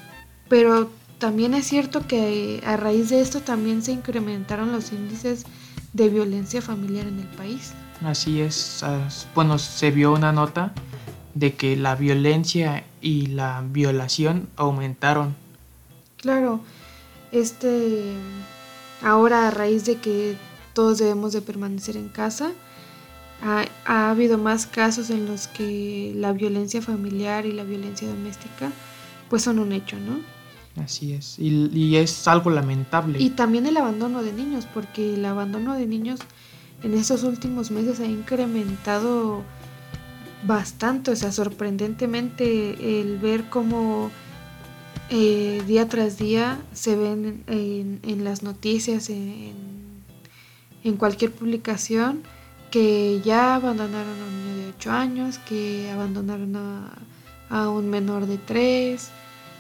Pero 0.50 0.90
también 1.20 1.54
es 1.54 1.68
cierto 1.68 2.06
que 2.08 2.62
a 2.66 2.78
raíz 2.78 3.10
de 3.10 3.22
esto 3.22 3.42
también 3.42 3.82
se 3.82 3.94
incrementaron 3.94 4.72
los 4.72 4.92
índices 4.92 5.46
de 5.94 6.10
violencia 6.10 6.62
familiar 6.62 7.08
en 7.08 7.20
el 7.20 7.28
país. 7.28 7.74
Así 8.04 8.42
es. 8.42 8.84
Bueno, 9.34 9.58
se 9.58 9.92
vio 9.92 10.14
una 10.14 10.34
nota 10.34 10.74
de 11.34 11.56
que 11.56 11.78
la 11.78 11.96
violencia 11.96 12.84
y 13.02 13.28
la 13.28 13.64
violación 13.66 14.50
aumentaron. 14.58 15.36
Claro, 16.18 16.62
este, 17.36 18.14
ahora 19.02 19.48
a 19.48 19.52
raíz 19.52 19.86
de 19.86 19.98
que 19.98 20.36
todos 20.74 20.98
debemos 20.98 21.34
de 21.34 21.42
permanecer 21.42 21.98
en 21.98 22.10
casa, 22.10 22.52
ha, 23.44 24.10
habido 24.10 24.38
más 24.38 24.66
casos 24.66 25.10
en 25.10 25.26
los 25.26 25.48
que 25.48 26.14
la 26.16 26.32
violencia 26.34 26.82
familiar 26.82 27.46
y 27.46 27.52
la 27.52 27.64
violencia 27.64 28.08
doméstica 28.08 28.72
pues 29.30 29.44
son 29.44 29.60
un 29.60 29.72
hecho, 29.72 29.98
¿no? 29.98 30.20
Así 30.82 31.14
es, 31.14 31.40
y, 31.40 31.70
y, 31.74 31.96
es 31.96 32.28
algo 32.28 32.50
lamentable. 32.50 33.20
Y 33.20 33.30
también 33.30 33.66
el 33.66 33.78
abandono 33.78 34.24
de 34.24 34.34
niños, 34.34 34.68
porque 34.74 35.14
el 35.14 35.24
abandono 35.26 35.74
de 35.74 35.88
niños 35.88 36.20
en 36.84 36.94
estos 36.94 37.24
últimos 37.24 37.72
meses 37.72 38.00
ha 38.02 38.06
incrementado 38.06 39.44
bastante, 40.46 41.12
o 41.12 41.16
sea, 41.16 41.32
sorprendentemente 41.32 43.00
el 43.02 43.18
ver 43.18 43.46
cómo 43.50 44.12
eh, 45.10 45.62
día 45.68 45.88
tras 45.88 46.18
día 46.18 46.60
se 46.74 46.96
ven 46.96 47.44
en, 47.48 48.24
las 48.24 48.44
noticias, 48.44 49.10
en, 49.10 49.76
cualquier 50.98 51.32
publicación, 51.32 52.24
que 52.72 53.22
ya 53.24 53.56
abandonaron 53.56 54.20
a 54.20 54.26
un 54.26 54.46
niño 54.46 54.66
de 54.66 54.74
8 54.78 54.92
años, 54.92 55.38
que 55.40 55.90
abandonaron 55.92 56.56
a, 57.50 57.70
un 57.70 57.90
menor 57.90 58.26
de 58.26 58.38
3, 58.38 59.10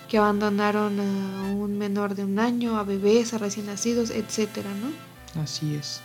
que 0.09 0.17
abandonaron 0.17 0.99
a 0.99 1.53
un 1.53 1.77
menor 1.77 2.15
de 2.15 2.25
un 2.25 2.39
año, 2.39 2.77
a 2.77 2.83
bebés, 2.83 3.33
a 3.33 3.37
recién 3.37 3.67
nacidos, 3.67 4.09
etcétera, 4.09 4.69
¿no? 4.81 5.41
Así 5.41 5.75
es. 5.75 6.01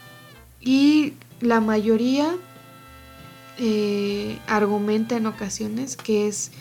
Y 0.60 1.14
la 1.40 1.60
mayoría 1.60 2.36
eh, 3.58 4.38
argumenta 4.46 5.16
en 5.16 5.26
ocasiones 5.26 5.96
que 5.96 6.28
es 6.28 6.52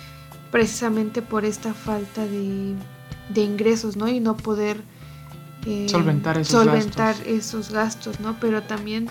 precisamente 0.52 1.22
por 1.22 1.46
esta 1.46 1.74
falta 1.74 2.26
de, 2.26 2.76
ingresos, 3.36 3.96
¿no? 3.96 4.08
Y 4.08 4.20
no 4.20 4.36
poder 4.36 4.82
eh, 5.66 5.88
solventar, 5.90 6.38
esos, 6.38 6.52
solventar 6.64 7.16
gastos. 7.16 7.28
esos 7.28 7.72
gastos, 7.72 8.20
¿no? 8.20 8.38
Pero 8.40 8.64
también, 8.64 9.10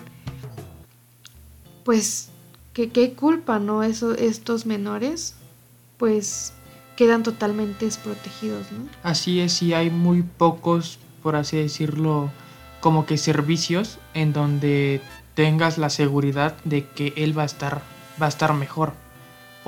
pues, 1.85 2.31
¿qué, 2.73 3.13
culpa, 3.15 3.59
¿no? 3.59 3.83
Eso, 3.83 4.15
estos 4.15 4.67
menores, 4.67 5.35
pues, 5.97 6.53
quedan 6.97 7.23
totalmente 7.23 7.85
desprotegidos, 7.85 8.71
¿no? 8.73 8.89
Así 9.03 9.41
es, 9.41 9.63
y 9.63 9.75
hay 9.75 9.91
muy 9.91 10.23
pocos, 10.23 10.99
por 11.23 11.37
así 11.37 11.57
decirlo, 11.57 12.31
como 12.81 13.07
que 13.07 13.19
servicios 13.19 13.99
en 14.15 14.33
donde 14.33 15.01
tengas 15.35 15.79
la 15.79 15.91
seguridad 15.91 16.57
de 16.65 16.89
que 16.89 17.13
él 17.17 17.37
va 17.37 17.43
a 17.43 17.47
estar 17.47 17.83
va 18.21 18.27
a 18.27 18.29
estar 18.29 18.53
mejor 18.55 18.95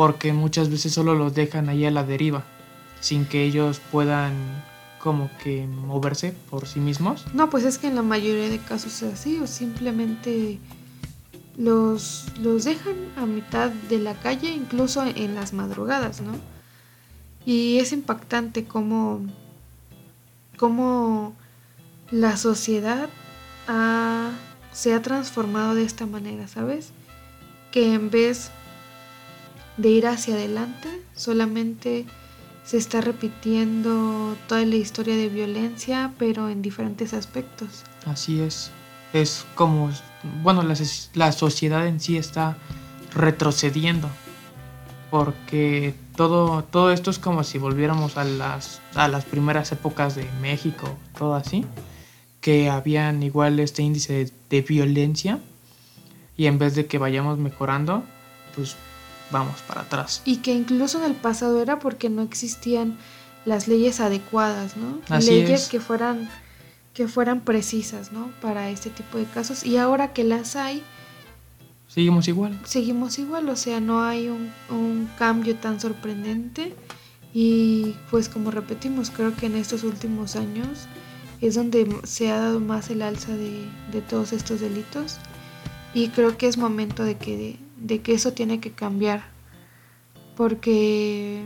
porque 0.01 0.33
muchas 0.33 0.71
veces 0.71 0.95
solo 0.95 1.15
los 1.15 1.35
dejan 1.35 1.69
ahí 1.69 1.85
a 1.85 1.91
la 1.91 2.05
deriva 2.05 2.43
sin 3.03 3.27
que 3.27 3.45
ellos 3.45 3.83
puedan 3.93 4.33
como 4.99 5.29
que 5.45 5.67
moverse 5.67 6.33
por 6.49 6.67
sí 6.67 6.81
mismos. 6.81 7.27
No, 7.35 7.51
pues 7.51 7.65
es 7.65 7.77
que 7.77 7.89
en 7.89 7.97
la 7.97 8.03
mayoría 8.03 8.49
de 8.49 8.57
casos 8.61 9.03
es 9.03 9.13
así 9.13 9.39
o 9.41 9.47
simplemente 9.47 10.59
los, 11.59 12.29
los 12.41 12.65
dejan 12.65 12.97
a 13.19 13.27
mitad 13.27 13.69
de 13.91 13.99
la 13.99 14.15
calle, 14.15 14.49
incluso 14.49 15.05
en 15.05 15.35
las 15.35 15.53
madrugadas, 15.53 16.23
¿no? 16.23 16.33
Y 17.45 17.77
es 17.77 17.93
impactante 17.93 18.65
cómo, 18.65 19.21
cómo 20.57 21.35
la 22.11 22.39
sociedad 22.39 23.11
se 24.73 24.95
ha 24.95 25.03
transformado 25.03 25.75
de 25.75 25.85
esta 25.85 26.07
manera, 26.07 26.49
¿sabes? 26.49 26.93
Que 27.71 27.93
en 27.93 28.09
vez 28.09 28.51
de 29.81 29.89
ir 29.89 30.07
hacia 30.07 30.35
adelante, 30.35 30.89
solamente 31.15 32.07
se 32.65 32.77
está 32.77 33.01
repitiendo 33.01 34.37
toda 34.47 34.65
la 34.65 34.77
historia 34.77 35.17
de 35.17 35.29
violencia, 35.29 36.13
pero 36.19 36.49
en 36.49 36.63
diferentes 36.63 37.15
aspectos. 37.15 37.85
Así 38.07 38.41
es. 38.41 38.71
Es 39.13 39.45
como, 39.55 39.91
bueno, 40.43 40.63
la, 40.63 40.75
la 41.15 41.33
sociedad 41.33 41.87
en 41.87 41.99
sí 41.99 42.17
está 42.17 42.57
retrocediendo, 43.13 44.09
porque 45.11 45.95
todo, 46.15 46.63
todo 46.63 46.93
esto 46.93 47.11
es 47.11 47.19
como 47.19 47.43
si 47.43 47.59
volviéramos 47.59 48.17
a 48.17 48.25
las, 48.25 48.81
a 48.95 49.09
las 49.09 49.25
primeras 49.25 49.73
épocas 49.73 50.15
de 50.15 50.29
México, 50.41 50.97
todo 51.19 51.35
así, 51.35 51.65
que 52.41 52.71
habían 52.71 53.23
igual 53.23 53.59
este 53.59 53.83
índice 53.83 54.13
de, 54.13 54.33
de 54.49 54.63
violencia 54.63 55.41
y 56.37 56.47
en 56.47 56.59
vez 56.59 56.75
de 56.77 56.87
que 56.87 56.99
vayamos 56.99 57.39
mejorando, 57.39 58.05
pues 58.55 58.77
vamos 59.31 59.61
para 59.63 59.83
atrás. 59.83 60.23
Y 60.25 60.37
que 60.39 60.53
incluso 60.53 60.99
en 60.99 61.05
el 61.05 61.17
pasado 61.17 61.61
era 61.61 61.79
porque 61.79 62.09
no 62.09 62.23
existían 62.23 62.99
las 63.45 63.69
leyes 63.69 64.01
adecuadas, 64.01 64.77
¿no? 64.77 65.01
Así 65.09 65.31
leyes 65.31 65.63
es. 65.63 65.69
que 65.69 65.81
fueran 65.81 66.29
que 66.95 67.07
fueran 67.07 67.41
precisas, 67.41 68.13
¿no? 68.13 68.31
Para 68.43 68.69
este 68.69 68.91
tipo 68.91 69.17
de 69.19 69.25
casos 69.25 69.65
y 69.65 69.77
ahora 69.77 70.13
que 70.13 70.25
las 70.25 70.57
hay 70.57 70.83
Seguimos 71.87 72.29
igual. 72.29 72.61
seguimos 72.65 73.19
igual, 73.19 73.49
o 73.49 73.57
sea, 73.57 73.81
no 73.81 74.03
hay 74.03 74.29
un, 74.29 74.53
un 74.69 75.11
cambio 75.19 75.57
tan 75.57 75.81
sorprendente 75.81 76.75
y 77.33 77.97
pues 78.11 78.29
como 78.29 78.51
repetimos, 78.51 79.11
creo 79.11 79.35
que 79.35 79.47
en 79.47 79.57
estos 79.57 79.83
últimos 79.83 80.37
años 80.37 80.87
es 81.41 81.55
donde 81.55 81.89
se 82.05 82.31
ha 82.31 82.39
dado 82.39 82.61
más 82.61 82.91
el 82.91 83.03
alza 83.03 83.35
de, 83.37 83.65
de 83.93 84.03
todos 84.03 84.33
estos 84.33 84.61
delitos 84.61 85.19
y 85.95 86.09
creo 86.09 86.37
que 86.37 86.47
es 86.47 86.59
momento 86.59 87.03
de 87.03 87.17
que, 87.17 87.57
de 87.81 88.01
que 88.01 88.15
eso 88.15 88.33
tiene 88.33 88.61
que 88.61 88.71
cambiar 88.71 89.25
porque 90.37 91.43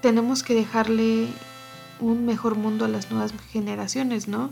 tenemos 0.00 0.42
que 0.42 0.54
dejarle 0.54 1.26
un 2.00 2.24
mejor 2.24 2.56
mundo 2.56 2.84
a 2.84 2.88
las 2.88 3.10
nuevas 3.10 3.32
generaciones, 3.52 4.28
¿no? 4.28 4.50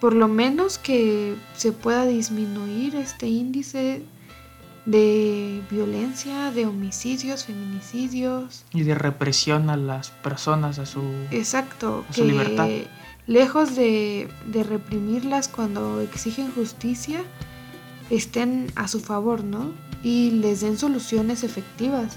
Por 0.00 0.14
lo 0.14 0.28
menos 0.28 0.78
que 0.78 1.34
se 1.56 1.72
pueda 1.72 2.04
disminuir 2.04 2.94
este 2.96 3.26
índice 3.28 4.02
de 4.84 5.62
violencia, 5.70 6.50
de 6.50 6.66
homicidios, 6.66 7.44
feminicidios. 7.44 8.64
Y 8.72 8.82
de 8.82 8.94
represión 8.94 9.70
a 9.70 9.76
las 9.76 10.10
personas, 10.10 10.78
a 10.78 10.86
su... 10.86 11.00
Exacto, 11.30 12.04
A 12.08 12.12
su 12.12 12.24
libertad. 12.24 12.68
lejos 13.26 13.74
de, 13.76 14.28
de 14.46 14.62
reprimirlas 14.62 15.48
cuando 15.48 16.00
exigen 16.02 16.50
justicia, 16.52 17.22
estén 18.10 18.66
a 18.74 18.88
su 18.88 19.00
favor, 19.00 19.44
¿no? 19.44 19.72
Y 20.02 20.30
les 20.32 20.60
den 20.60 20.78
soluciones 20.78 21.44
efectivas 21.44 22.16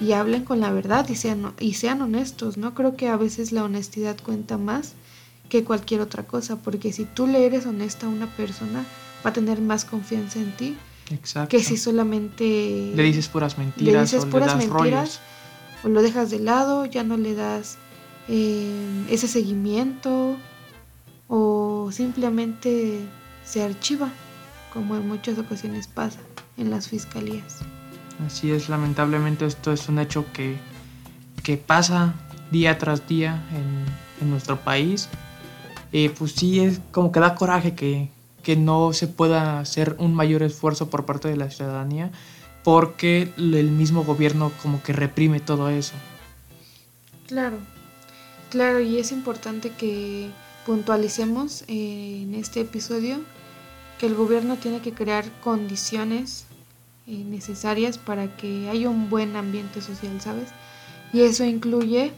y 0.00 0.12
hablen 0.12 0.44
con 0.44 0.60
la 0.60 0.72
verdad 0.72 1.08
y 1.08 1.14
sean, 1.14 1.52
y 1.60 1.74
sean 1.74 2.00
honestos, 2.02 2.56
¿no? 2.56 2.74
Creo 2.74 2.96
que 2.96 3.08
a 3.08 3.16
veces 3.16 3.52
la 3.52 3.64
honestidad 3.64 4.16
cuenta 4.22 4.56
más 4.58 4.94
que 5.48 5.62
cualquier 5.64 6.00
otra 6.00 6.24
cosa, 6.24 6.56
porque 6.56 6.92
si 6.92 7.04
tú 7.04 7.26
le 7.26 7.44
eres 7.44 7.66
honesta 7.66 8.06
a 8.06 8.08
una 8.08 8.26
persona, 8.36 8.84
va 9.24 9.30
a 9.30 9.32
tener 9.32 9.60
más 9.60 9.84
confianza 9.84 10.38
en 10.38 10.56
ti 10.56 10.76
Exacto. 11.10 11.48
que 11.56 11.62
si 11.62 11.76
solamente 11.76 12.92
Le 12.94 13.02
dices 13.02 13.28
puras 13.28 13.58
mentiras 13.58 14.10
dices 14.10 14.22
o 14.22 14.26
le 14.26 14.30
puras 14.32 14.46
das 14.48 14.56
mentiras, 14.58 14.80
rollos. 14.82 15.20
o 15.84 15.88
lo 15.88 16.02
dejas 16.02 16.30
de 16.30 16.38
lado, 16.38 16.86
ya 16.86 17.02
no 17.02 17.16
le 17.16 17.34
das 17.34 17.78
eh, 18.28 19.06
ese 19.10 19.26
seguimiento 19.28 20.36
o 21.28 21.90
simplemente 21.92 23.00
se 23.44 23.62
archiva, 23.62 24.08
como 24.72 24.96
en 24.96 25.06
muchas 25.08 25.38
ocasiones 25.38 25.86
pasa 25.86 26.20
en 26.56 26.70
las 26.70 26.88
fiscalías. 26.88 27.58
Así 28.26 28.50
es, 28.50 28.68
lamentablemente 28.68 29.46
esto 29.46 29.72
es 29.72 29.88
un 29.88 29.98
hecho 29.98 30.24
que, 30.32 30.56
que 31.42 31.56
pasa 31.56 32.14
día 32.50 32.78
tras 32.78 33.06
día 33.08 33.42
en, 33.52 33.84
en 34.20 34.30
nuestro 34.30 34.60
país. 34.60 35.08
Y 35.92 36.10
pues 36.10 36.32
sí, 36.32 36.60
es 36.60 36.80
como 36.92 37.12
que 37.12 37.20
da 37.20 37.34
coraje 37.34 37.74
que, 37.74 38.10
que 38.42 38.56
no 38.56 38.92
se 38.92 39.06
pueda 39.06 39.58
hacer 39.58 39.96
un 39.98 40.14
mayor 40.14 40.42
esfuerzo 40.42 40.90
por 40.90 41.06
parte 41.06 41.28
de 41.28 41.36
la 41.36 41.50
ciudadanía 41.50 42.10
porque 42.62 43.32
el 43.36 43.70
mismo 43.70 44.04
gobierno 44.04 44.52
como 44.62 44.82
que 44.82 44.92
reprime 44.92 45.40
todo 45.40 45.70
eso. 45.70 45.94
Claro, 47.26 47.58
claro, 48.50 48.80
y 48.80 48.98
es 48.98 49.12
importante 49.12 49.70
que 49.70 50.28
puntualicemos 50.66 51.62
eh, 51.68 52.22
en 52.22 52.34
este 52.34 52.60
episodio 52.60 53.20
que 54.00 54.06
el 54.06 54.14
gobierno 54.14 54.56
tiene 54.56 54.80
que 54.80 54.92
crear 54.94 55.30
condiciones 55.42 56.46
eh, 57.06 57.22
necesarias 57.28 57.98
para 57.98 58.34
que 58.36 58.70
haya 58.70 58.88
un 58.88 59.10
buen 59.10 59.36
ambiente 59.36 59.82
social, 59.82 60.18
¿sabes? 60.22 60.48
Y 61.12 61.20
eso 61.20 61.44
incluye 61.44 62.12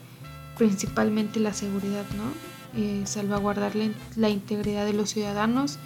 principalmente 0.56 1.40
la 1.40 1.52
seguridad, 1.52 2.04
¿no? 2.16 2.80
Eh, 2.80 3.02
salvaguardar 3.04 3.74
la, 3.74 3.84
in- 3.84 3.94
la 4.16 4.28
integridad 4.30 4.86
de 4.86 4.92
los 4.92 5.10
ciudadanos 5.10 5.78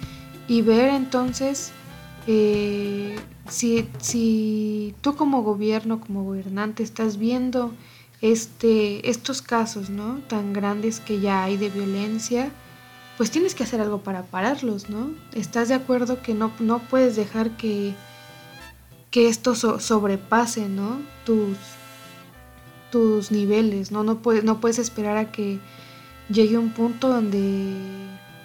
y 0.47 0.61
ver 0.61 0.89
entonces 0.89 1.71
eh, 2.27 3.15
si, 3.49 3.87
si 3.99 4.93
tú 5.01 5.15
como 5.15 5.41
gobierno, 5.41 5.99
como 5.99 6.23
gobernante, 6.23 6.83
estás 6.83 7.17
viendo 7.17 7.73
este, 8.21 9.09
estos 9.09 9.41
casos, 9.41 9.89
¿no? 9.89 10.19
Tan 10.27 10.53
grandes 10.53 10.99
que 10.99 11.19
ya 11.19 11.43
hay 11.43 11.57
de 11.57 11.69
violencia, 11.69 12.51
pues 13.17 13.31
tienes 13.31 13.55
que 13.55 13.63
hacer 13.63 13.81
algo 13.81 14.01
para 14.01 14.23
pararlos, 14.23 14.89
¿no? 14.89 15.09
¿Estás 15.33 15.69
de 15.69 15.73
acuerdo 15.75 16.21
que 16.21 16.33
no, 16.33 16.51
no 16.59 16.79
puedes 16.79 17.15
dejar 17.15 17.51
que, 17.57 17.93
que 19.11 19.27
esto 19.27 19.55
so- 19.55 19.79
sobrepase, 19.79 20.69
¿no? 20.69 20.99
Tus, 21.25 21.57
tus 22.91 23.31
niveles, 23.31 23.91
¿no? 23.91 24.03
No 24.03 24.19
puedes, 24.19 24.43
no 24.43 24.59
puedes 24.59 24.79
esperar 24.79 25.17
a 25.17 25.31
que 25.31 25.59
llegue 26.29 26.57
un 26.57 26.71
punto 26.71 27.09
donde 27.09 27.73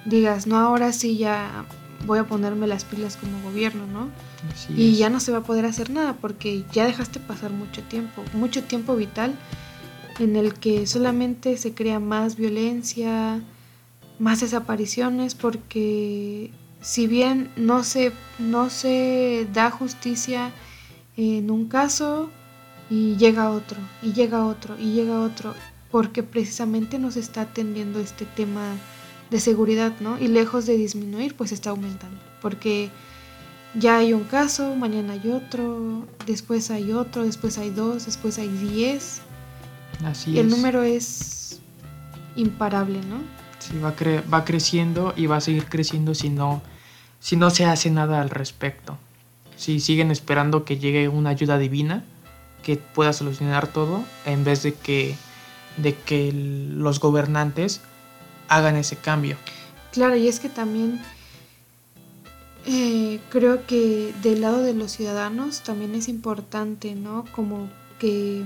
digas, 0.04 0.46
no, 0.46 0.56
ahora 0.58 0.92
sí 0.92 1.16
ya 1.18 1.64
voy 2.06 2.18
a 2.18 2.24
ponerme 2.24 2.66
las 2.66 2.84
pilas 2.84 3.16
como 3.16 3.40
gobierno, 3.42 3.86
¿no? 3.86 4.08
Así 4.52 4.72
Y 4.76 4.92
es. 4.92 4.98
ya 4.98 5.10
no 5.10 5.20
se 5.20 5.30
va 5.32 5.38
a 5.38 5.42
poder 5.42 5.66
hacer 5.66 5.90
nada 5.90 6.14
porque 6.14 6.64
ya 6.72 6.84
dejaste 6.86 7.20
pasar 7.20 7.50
mucho 7.52 7.82
tiempo, 7.82 8.24
mucho 8.32 8.64
tiempo 8.64 8.96
vital 8.96 9.34
en 10.18 10.34
el 10.36 10.54
que 10.54 10.86
solamente 10.86 11.56
se 11.56 11.74
crea 11.74 12.00
más 12.00 12.36
violencia, 12.36 13.40
más 14.22 14.40
desapariciones, 14.40 15.34
porque 15.34 16.52
si 16.80 17.08
bien 17.08 17.50
no 17.56 17.82
se, 17.82 18.12
no 18.38 18.70
se 18.70 19.48
da 19.52 19.72
justicia 19.72 20.52
en 21.16 21.50
un 21.50 21.66
caso 21.66 22.30
y 22.88 23.16
llega 23.16 23.50
otro, 23.50 23.78
y 24.00 24.12
llega 24.12 24.46
otro, 24.46 24.78
y 24.78 24.92
llega 24.92 25.20
otro, 25.20 25.54
porque 25.90 26.22
precisamente 26.22 27.00
no 27.00 27.10
se 27.10 27.18
está 27.18 27.40
atendiendo 27.40 27.98
este 27.98 28.24
tema 28.24 28.76
de 29.28 29.40
seguridad, 29.40 29.92
¿no? 29.98 30.16
Y 30.20 30.28
lejos 30.28 30.66
de 30.66 30.76
disminuir, 30.76 31.34
pues 31.34 31.50
está 31.50 31.70
aumentando, 31.70 32.20
porque 32.40 32.90
ya 33.74 33.96
hay 33.96 34.12
un 34.12 34.22
caso, 34.22 34.76
mañana 34.76 35.14
hay 35.14 35.30
otro, 35.32 36.06
después 36.26 36.70
hay 36.70 36.92
otro, 36.92 37.24
después 37.24 37.58
hay 37.58 37.70
dos, 37.70 38.06
después 38.06 38.38
hay 38.38 38.48
diez. 38.48 39.20
Así 40.04 40.30
Y 40.30 40.38
el 40.38 40.46
es. 40.46 40.52
número 40.52 40.84
es 40.84 41.60
imparable, 42.36 43.00
¿no? 43.08 43.41
Sí, 43.62 43.78
va, 43.78 43.94
cre- 43.94 44.22
va 44.32 44.44
creciendo 44.44 45.14
y 45.16 45.26
va 45.26 45.36
a 45.36 45.40
seguir 45.40 45.66
creciendo 45.66 46.14
si 46.14 46.28
no, 46.30 46.62
si 47.20 47.36
no 47.36 47.50
se 47.50 47.64
hace 47.64 47.90
nada 47.90 48.20
al 48.20 48.30
respecto. 48.30 48.98
Si 49.56 49.78
siguen 49.78 50.10
esperando 50.10 50.64
que 50.64 50.78
llegue 50.78 51.08
una 51.08 51.30
ayuda 51.30 51.58
divina 51.58 52.02
que 52.64 52.76
pueda 52.76 53.12
solucionar 53.12 53.68
todo, 53.68 54.02
en 54.26 54.42
vez 54.44 54.62
de 54.64 54.74
que, 54.74 55.14
de 55.76 55.94
que 55.94 56.32
los 56.32 56.98
gobernantes 56.98 57.80
hagan 58.48 58.74
ese 58.76 58.96
cambio. 58.96 59.36
Claro, 59.92 60.16
y 60.16 60.26
es 60.26 60.40
que 60.40 60.48
también 60.48 61.00
eh, 62.66 63.20
creo 63.30 63.66
que 63.66 64.12
del 64.22 64.40
lado 64.40 64.58
de 64.62 64.74
los 64.74 64.92
ciudadanos 64.92 65.60
también 65.62 65.94
es 65.94 66.08
importante, 66.08 66.94
¿no? 66.94 67.24
Como 67.32 67.68
que 67.98 68.42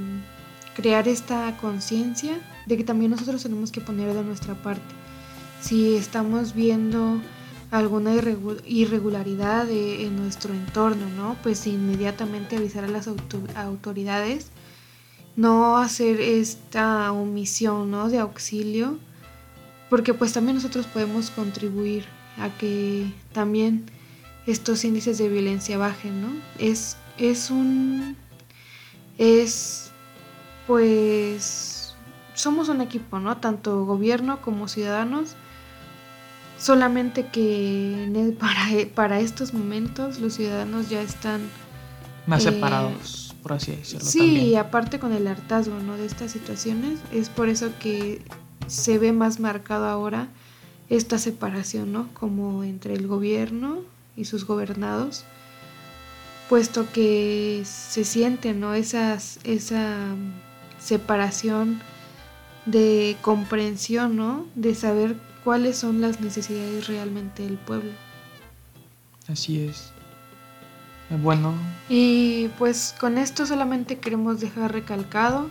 crear 0.74 1.08
esta 1.08 1.56
conciencia 1.58 2.38
de 2.66 2.76
que 2.76 2.84
también 2.84 3.10
nosotros 3.10 3.42
tenemos 3.42 3.70
que 3.72 3.80
poner 3.80 4.12
de 4.12 4.22
nuestra 4.22 4.54
parte. 4.54 4.82
Si 5.60 5.96
estamos 5.96 6.54
viendo 6.54 7.20
alguna 7.70 8.14
irregularidad 8.66 9.68
en 9.70 10.16
nuestro 10.16 10.54
entorno, 10.54 11.08
¿no? 11.10 11.36
Pues 11.42 11.66
inmediatamente 11.66 12.56
avisar 12.56 12.84
a 12.84 12.88
las 12.88 13.08
autoridades, 13.08 14.50
no 15.34 15.76
hacer 15.76 16.20
esta 16.20 17.12
omisión, 17.12 17.90
¿no? 17.90 18.08
De 18.08 18.18
auxilio, 18.18 18.98
porque 19.90 20.14
pues 20.14 20.32
también 20.32 20.56
nosotros 20.56 20.86
podemos 20.86 21.30
contribuir 21.30 22.04
a 22.38 22.50
que 22.50 23.12
también 23.32 23.86
estos 24.46 24.84
índices 24.84 25.18
de 25.18 25.28
violencia 25.28 25.78
bajen, 25.78 26.22
¿no? 26.22 26.28
Es, 26.58 26.96
es 27.18 27.50
un... 27.50 28.16
es 29.18 29.90
pues 30.66 31.94
somos 32.34 32.68
un 32.68 32.80
equipo, 32.80 33.18
¿no? 33.18 33.36
Tanto 33.38 33.84
gobierno 33.84 34.42
como 34.42 34.68
ciudadanos 34.68 35.36
Solamente 36.58 37.26
que 37.26 38.36
para, 38.40 38.68
para 38.94 39.20
estos 39.20 39.54
momentos 39.54 40.20
los 40.20 40.34
ciudadanos 40.34 40.88
ya 40.88 41.02
están... 41.02 41.42
Más 42.26 42.44
eh, 42.44 42.50
separados, 42.50 43.34
por 43.42 43.52
así 43.52 43.72
decirlo. 43.72 44.04
Sí, 44.04 44.48
y 44.48 44.56
aparte 44.56 44.98
con 44.98 45.12
el 45.12 45.26
hartazgo 45.26 45.78
¿no? 45.78 45.96
de 45.96 46.06
estas 46.06 46.32
situaciones, 46.32 46.98
es 47.12 47.28
por 47.28 47.48
eso 47.48 47.70
que 47.78 48.20
se 48.66 48.98
ve 48.98 49.12
más 49.12 49.38
marcado 49.38 49.86
ahora 49.86 50.28
esta 50.88 51.18
separación, 51.18 51.92
¿no? 51.92 52.08
Como 52.14 52.64
entre 52.64 52.94
el 52.94 53.06
gobierno 53.06 53.78
y 54.16 54.24
sus 54.24 54.46
gobernados, 54.46 55.24
puesto 56.48 56.90
que 56.92 57.62
se 57.64 58.04
siente, 58.04 58.54
¿no? 58.54 58.74
Esas, 58.74 59.40
esa 59.44 59.96
separación 60.78 61.80
de 62.64 63.16
comprensión, 63.20 64.16
¿no? 64.16 64.46
De 64.54 64.74
saber 64.74 65.16
cuáles 65.46 65.76
son 65.76 66.00
las 66.00 66.20
necesidades 66.20 66.88
realmente 66.88 67.44
del 67.44 67.56
pueblo. 67.56 67.92
Así 69.28 69.60
es. 69.60 69.92
Bueno. 71.22 71.54
Y 71.88 72.48
pues 72.58 72.96
con 72.98 73.16
esto 73.16 73.46
solamente 73.46 73.98
queremos 73.98 74.40
dejar 74.40 74.72
recalcado 74.72 75.48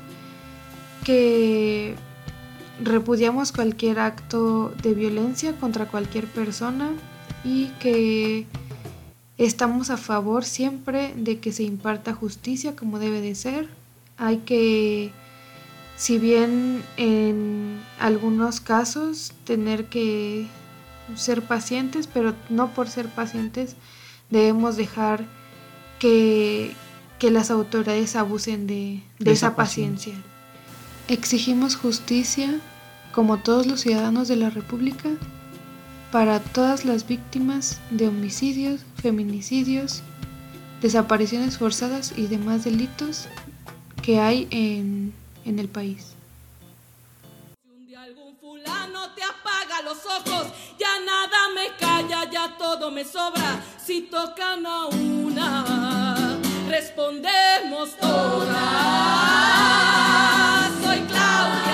que 1.06 1.96
repudiamos 2.84 3.54
cualquier 3.54 4.00
acto 4.00 4.74
de 4.84 4.94
violencia 4.94 5.54
contra 5.54 5.88
cualquier 5.88 6.28
persona 6.28 6.92
y 7.46 7.68
que 7.80 8.48
estamos 9.38 9.92
a 9.92 9.96
favor 9.96 10.44
siempre 10.44 11.14
de 11.16 11.40
que 11.40 11.54
se 11.54 11.64
imparta 11.64 12.14
justicia 12.14 12.76
como 12.76 13.00
debe 13.00 13.22
de 13.22 13.34
ser. 13.34 13.70
Hay 14.18 14.40
que 14.40 15.14
si 15.96 16.20
bien 16.20 16.84
en 16.98 17.80
algunos 18.00 18.60
casos 18.60 19.34
tener 19.46 19.86
que 19.86 20.48
ser 21.16 21.42
pacientes, 21.42 22.08
pero 22.08 22.36
no 22.50 22.74
por 22.74 22.90
ser 22.90 23.08
pacientes 23.08 23.76
debemos 24.30 24.76
dejar 24.76 25.26
que, 26.00 26.74
las 27.22 27.50
autoridades 27.50 28.16
abusen 28.16 28.68
de, 28.68 29.02
esa, 29.18 29.56
paciencia. 29.56 30.14
Exigimos 31.08 31.76
justicia, 31.76 32.60
como 33.14 33.40
todos 33.40 33.66
los 33.66 33.82
ciudadanos 33.82 34.28
de 34.28 34.36
la 34.36 34.52
República, 34.52 35.10
para 36.12 36.40
todas 36.40 36.86
las 36.86 37.08
víctimas 37.08 37.80
de 37.90 38.10
homicidios, 38.10 38.82
feminicidios, 39.02 40.04
desapariciones 40.84 41.58
forzadas 41.58 42.14
y 42.16 42.28
demás 42.28 42.64
delitos 42.64 43.28
que 44.04 44.20
hay 44.20 44.48
en 44.52 45.14
en 45.46 45.60
el 45.60 45.70
país. 45.70 46.14
Si 47.64 47.70
un 47.70 47.98
algún 47.98 48.36
fulano 48.38 49.14
te 49.14 49.24
apaga 49.24 49.82
los 49.84 50.06
ojos, 50.06 50.48
ya 50.78 51.00
nada 51.06 51.50
me 51.54 51.68
calla, 51.80 52.30
ya 52.30 52.58
todo 52.58 52.92
me 52.92 53.06
sobra. 53.06 53.64
Si 53.84 54.02
tocan 54.02 54.66
a 54.66 54.88
una, 54.88 56.38
respondemos 56.68 57.96
todas. 57.98 58.56
Soy 60.84 61.00
Claudia. 61.02 61.65